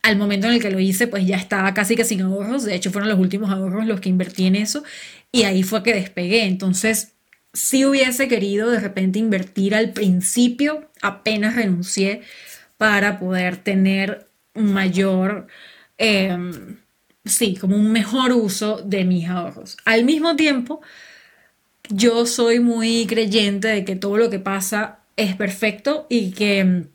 Al 0.03 0.17
momento 0.17 0.47
en 0.47 0.53
el 0.55 0.61
que 0.61 0.71
lo 0.71 0.79
hice, 0.79 1.07
pues 1.07 1.27
ya 1.27 1.37
estaba 1.37 1.73
casi 1.73 1.95
que 1.95 2.05
sin 2.05 2.21
ahorros. 2.21 2.65
De 2.65 2.75
hecho, 2.75 2.91
fueron 2.91 3.09
los 3.09 3.19
últimos 3.19 3.49
ahorros 3.51 3.85
los 3.87 4.01
que 4.01 4.09
invertí 4.09 4.45
en 4.47 4.55
eso. 4.55 4.83
Y 5.31 5.43
ahí 5.43 5.63
fue 5.63 5.83
que 5.83 5.93
despegué. 5.93 6.45
Entonces, 6.45 7.16
si 7.57 7.85
hubiese 7.85 8.27
querido 8.27 8.69
de 8.69 8.79
repente 8.79 9.17
invertir 9.17 9.73
al 9.73 9.91
principio, 9.91 10.91
apenas 11.01 11.55
renuncié, 11.55 12.21
para 12.77 13.17
poder 13.19 13.57
tener 13.57 14.27
un 14.53 14.73
mayor, 14.73 15.47
em, 15.97 16.77
sí, 17.25 17.55
como 17.55 17.75
un 17.75 17.91
mejor 17.91 18.31
uso 18.33 18.77
de 18.85 19.03
mis 19.05 19.27
ahorros. 19.27 19.77
Al 19.85 20.03
mismo 20.03 20.35
tiempo, 20.35 20.81
yo 21.89 22.27
soy 22.27 22.59
muy 22.59 23.07
creyente 23.07 23.69
de 23.69 23.83
que 23.83 23.95
todo 23.95 24.17
lo 24.17 24.29
que 24.29 24.39
pasa 24.39 24.99
es 25.15 25.35
perfecto 25.35 26.05
y 26.09 26.31
que 26.31 26.59
em, 26.59 26.87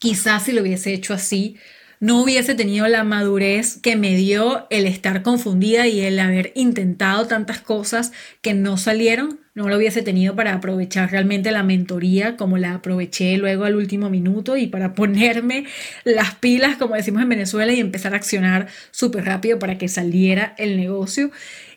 quizás 0.00 0.42
si 0.44 0.52
lo 0.52 0.62
hubiese 0.62 0.92
hecho 0.92 1.14
así, 1.14 1.56
no 2.04 2.22
hubiese 2.22 2.54
tenido 2.54 2.86
la 2.86 3.02
madurez 3.02 3.78
que 3.80 3.96
me 3.96 4.14
dio 4.14 4.66
el 4.68 4.86
estar 4.86 5.22
confundida 5.22 5.86
y 5.86 6.02
el 6.02 6.18
haber 6.18 6.52
intentado 6.54 7.26
tantas 7.26 7.62
cosas 7.62 8.12
que 8.42 8.52
no 8.52 8.76
salieron, 8.76 9.40
no 9.54 9.70
lo 9.70 9.78
hubiese 9.78 10.02
tenido 10.02 10.36
para 10.36 10.52
aprovechar 10.52 11.10
realmente 11.10 11.50
la 11.50 11.62
mentoría 11.62 12.36
como 12.36 12.58
la 12.58 12.74
aproveché 12.74 13.38
luego 13.38 13.64
al 13.64 13.74
último 13.74 14.10
minuto 14.10 14.58
y 14.58 14.66
para 14.66 14.92
ponerme 14.92 15.64
las 16.04 16.34
pilas, 16.34 16.76
como 16.76 16.94
decimos 16.94 17.22
en 17.22 17.30
Venezuela, 17.30 17.72
y 17.72 17.80
empezar 17.80 18.12
a 18.12 18.16
accionar 18.16 18.66
súper 18.90 19.24
rápido 19.24 19.58
para 19.58 19.78
que 19.78 19.88
saliera 19.88 20.54
el 20.58 20.76
negocio. 20.76 21.30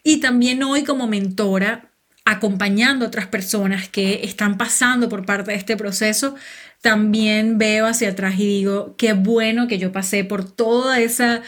Y 0.03 0.19
también 0.19 0.61
hoy 0.61 0.84
como 0.84 1.07
mentora 1.07 1.89
acompañando 2.28 3.05
a 3.05 3.07
otras 3.07 3.28
personas 3.28 3.88
que 3.88 4.19
están 4.23 4.57
pasando 4.57 5.07
por 5.07 5.25
parte 5.25 5.51
de 5.51 5.57
este 5.57 5.78
proceso, 5.78 6.36
también 6.82 7.57
veo 7.57 7.88
hacia 7.88 8.09
atrás 8.09 8.36
y 8.38 8.45
digo, 8.45 8.95
qué 8.97 9.13
bueno 9.13 9.69
que 9.69 9.78
yo 9.78 9.93
pasé 9.93 10.25
por 10.25 10.43
todo 10.43 10.93
esa, 10.93 11.41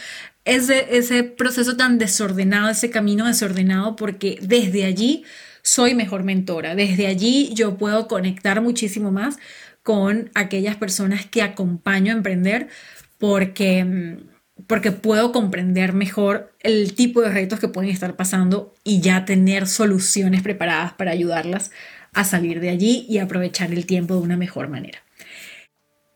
ese, 0.46 0.98
ese 0.98 1.24
proceso 1.24 1.76
tan 1.76 1.98
desordenado, 1.98 2.70
ese 2.70 2.90
camino 2.90 3.28
desordenado, 3.28 3.98
porque 3.98 4.40
desde 4.42 4.86
allí 4.86 5.26
soy 5.64 5.96
mejor 5.96 6.24
mentora, 6.24 6.76
desde 6.76 7.08
allí 7.08 7.52
yo 7.54 7.78
puedo 7.78 8.08
conectar 8.08 8.62
muchísimo 8.62 9.12
más 9.12 9.38
con 9.84 10.32
aquellas 10.34 10.78
personas 10.78 11.26
que 11.26 11.42
acompaño 11.42 12.14
a 12.14 12.16
emprender, 12.16 12.70
porque 13.18 13.84
mm, 13.84 14.18
porque 14.68 14.92
puedo 14.92 15.32
comprender 15.32 15.94
mejor 15.94 16.54
el 16.62 16.94
tipo 16.96 17.22
de 17.22 17.30
retos 17.30 17.60
que 17.60 17.68
pueden 17.68 17.90
estar 17.90 18.16
pasando 18.16 18.74
y 18.84 19.02
ya 19.02 19.26
tener 19.26 19.68
soluciones 19.68 20.42
preparadas 20.42 20.94
para 20.94 21.12
ayudarlas 21.12 21.72
a 22.14 22.24
salir 22.24 22.60
de 22.60 22.70
allí 22.70 23.06
y 23.08 23.20
aprovechar 23.20 23.72
el 23.72 23.86
tiempo 23.86 24.16
de 24.16 24.22
una 24.22 24.38
mejor 24.38 24.68
manera. 24.68 25.00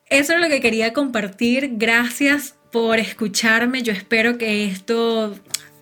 Eso 0.09 0.33
es 0.33 0.41
lo 0.41 0.49
que 0.49 0.61
quería 0.61 0.93
compartir. 0.93 1.71
Gracias 1.73 2.55
por 2.71 2.99
escucharme. 2.99 3.83
Yo 3.83 3.93
espero 3.93 4.37
que 4.37 4.65
esto 4.65 5.35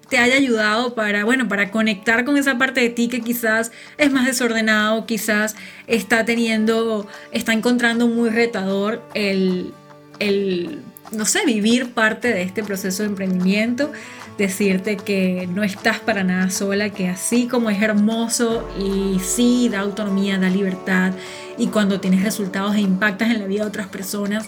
te 0.10 0.18
haya 0.18 0.36
ayudado 0.36 0.94
para, 0.94 1.24
bueno, 1.24 1.48
para 1.48 1.72
conectar 1.72 2.26
con 2.26 2.38
esa 2.38 2.58
parte 2.58 2.82
de 2.82 2.90
ti 2.90 3.08
que 3.08 3.22
quizás 3.22 3.72
es 3.98 4.12
más 4.12 4.26
desordenado, 4.26 5.06
quizás 5.06 5.56
está 5.88 6.26
teniendo, 6.26 7.08
está 7.32 7.54
encontrando 7.54 8.08
muy 8.08 8.30
retador 8.30 9.02
el, 9.14 9.74
el 10.20 10.82
no 11.12 11.26
sé, 11.26 11.46
vivir 11.46 11.92
parte 11.92 12.30
de 12.30 12.42
este 12.42 12.64
proceso 12.64 13.04
de 13.04 13.10
emprendimiento, 13.10 13.92
decirte 14.38 14.98
que 14.98 15.48
no 15.54 15.64
estás 15.64 16.00
para 16.00 16.24
nada 16.24 16.50
sola, 16.50 16.90
que 16.90 17.10
así 17.10 17.48
como 17.48 17.70
es 17.70 17.82
hermoso 17.82 18.68
y 18.80 19.20
sí 19.20 19.70
da 19.70 19.82
autonomía, 19.82 20.38
da 20.38 20.50
libertad 20.50 21.14
y 21.58 21.68
cuando 21.68 22.00
tienes 22.00 22.24
resultados 22.24 22.76
e 22.76 22.82
impactas 22.82 23.30
en 23.30 23.40
la 23.40 23.46
vida 23.46 23.62
de 23.62 23.68
otras 23.68 23.88
personas, 23.88 24.48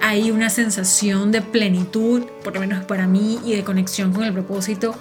hay 0.00 0.30
una 0.30 0.50
sensación 0.50 1.32
de 1.32 1.42
plenitud, 1.42 2.22
por 2.42 2.54
lo 2.54 2.60
menos 2.60 2.84
para 2.84 3.06
mí, 3.06 3.38
y 3.44 3.54
de 3.54 3.64
conexión 3.64 4.12
con 4.12 4.24
el 4.24 4.32
propósito 4.32 4.94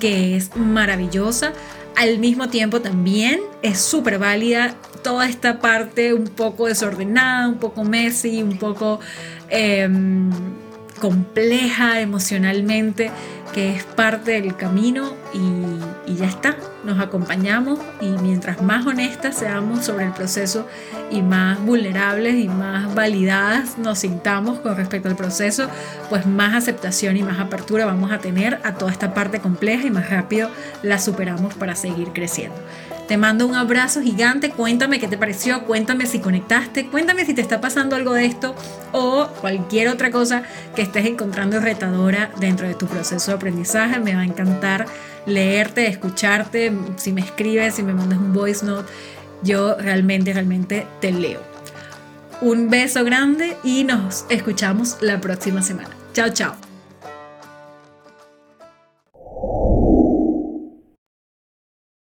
que 0.00 0.36
es 0.36 0.56
maravillosa. 0.56 1.52
Al 1.96 2.18
mismo 2.18 2.48
tiempo 2.48 2.80
también 2.80 3.40
es 3.62 3.80
súper 3.80 4.18
válida 4.18 4.74
toda 5.02 5.28
esta 5.28 5.60
parte 5.60 6.12
un 6.12 6.26
poco 6.26 6.66
desordenada, 6.66 7.48
un 7.48 7.58
poco 7.58 7.84
messy, 7.84 8.42
un 8.42 8.58
poco... 8.58 9.00
Em, 9.48 10.30
compleja 10.98 12.00
emocionalmente, 12.00 13.10
que 13.52 13.76
es 13.76 13.84
parte 13.84 14.40
del 14.40 14.56
camino 14.56 15.12
y, 15.32 15.38
y, 16.06 16.16
ya 16.16 16.26
está, 16.26 16.56
nos 16.84 17.00
acompañamos 17.00 17.78
y 18.00 18.08
mientras 18.18 18.62
más 18.62 18.86
honestas 18.86 19.36
seamos 19.36 19.84
sobre 19.84 20.06
el 20.06 20.12
proceso 20.12 20.66
y 21.10 21.22
más 21.22 21.60
vulnerables 21.64 22.36
y 22.36 22.48
más 22.48 22.94
validadas 22.94 23.78
nos 23.78 24.00
sintamos 24.00 24.58
con 24.60 24.76
respecto 24.76 25.08
al 25.08 25.16
proceso, 25.16 25.68
pues 26.08 26.26
más 26.26 26.54
aceptación 26.54 27.16
y 27.16 27.22
más 27.22 27.38
apertura 27.38 27.86
vamos 27.86 28.12
a 28.12 28.18
tener 28.18 28.60
a 28.64 28.74
toda 28.74 28.92
esta 28.92 29.14
parte 29.14 29.40
compleja 29.40 29.86
y 29.86 29.90
más 29.90 30.10
rápido 30.10 30.50
la 30.82 30.98
superamos 30.98 31.54
para 31.54 31.76
seguir 31.76 32.08
creciendo. 32.12 32.56
Te 33.08 33.16
mando 33.16 33.46
un 33.46 33.54
abrazo 33.54 34.02
gigante, 34.02 34.50
cuéntame 34.50 34.98
qué 34.98 35.06
te 35.06 35.16
pareció, 35.16 35.62
cuéntame 35.62 36.06
si 36.06 36.18
conectaste, 36.18 36.88
cuéntame 36.88 37.24
si 37.24 37.34
te 37.34 37.40
está 37.40 37.60
pasando 37.60 37.94
algo 37.94 38.12
de 38.12 38.24
esto 38.24 38.56
o 38.90 39.28
cualquier 39.40 39.88
otra 39.88 40.10
cosa 40.10 40.42
que 40.74 40.82
estés 40.82 41.06
encontrando 41.06 41.60
retadora 41.60 42.32
dentro 42.40 42.66
de 42.66 42.74
tu 42.74 42.86
proceso 42.86 43.30
de 43.30 43.36
aprendizaje. 43.36 44.00
Me 44.00 44.16
va 44.16 44.22
a 44.22 44.24
encantar 44.24 44.86
leerte, 45.26 45.86
escucharte, 45.88 46.72
si 46.96 47.12
me 47.12 47.20
escribes, 47.20 47.74
si 47.74 47.82
me 47.82 47.92
mandas 47.92 48.18
un 48.18 48.32
voice 48.32 48.64
note, 48.64 48.90
yo 49.42 49.76
realmente, 49.76 50.32
realmente 50.32 50.86
te 51.00 51.12
leo. 51.12 51.40
Un 52.40 52.70
beso 52.70 53.04
grande 53.04 53.56
y 53.64 53.84
nos 53.84 54.26
escuchamos 54.28 54.98
la 55.00 55.20
próxima 55.20 55.62
semana. 55.62 55.90
Chao, 56.12 56.30
chao. 56.30 56.65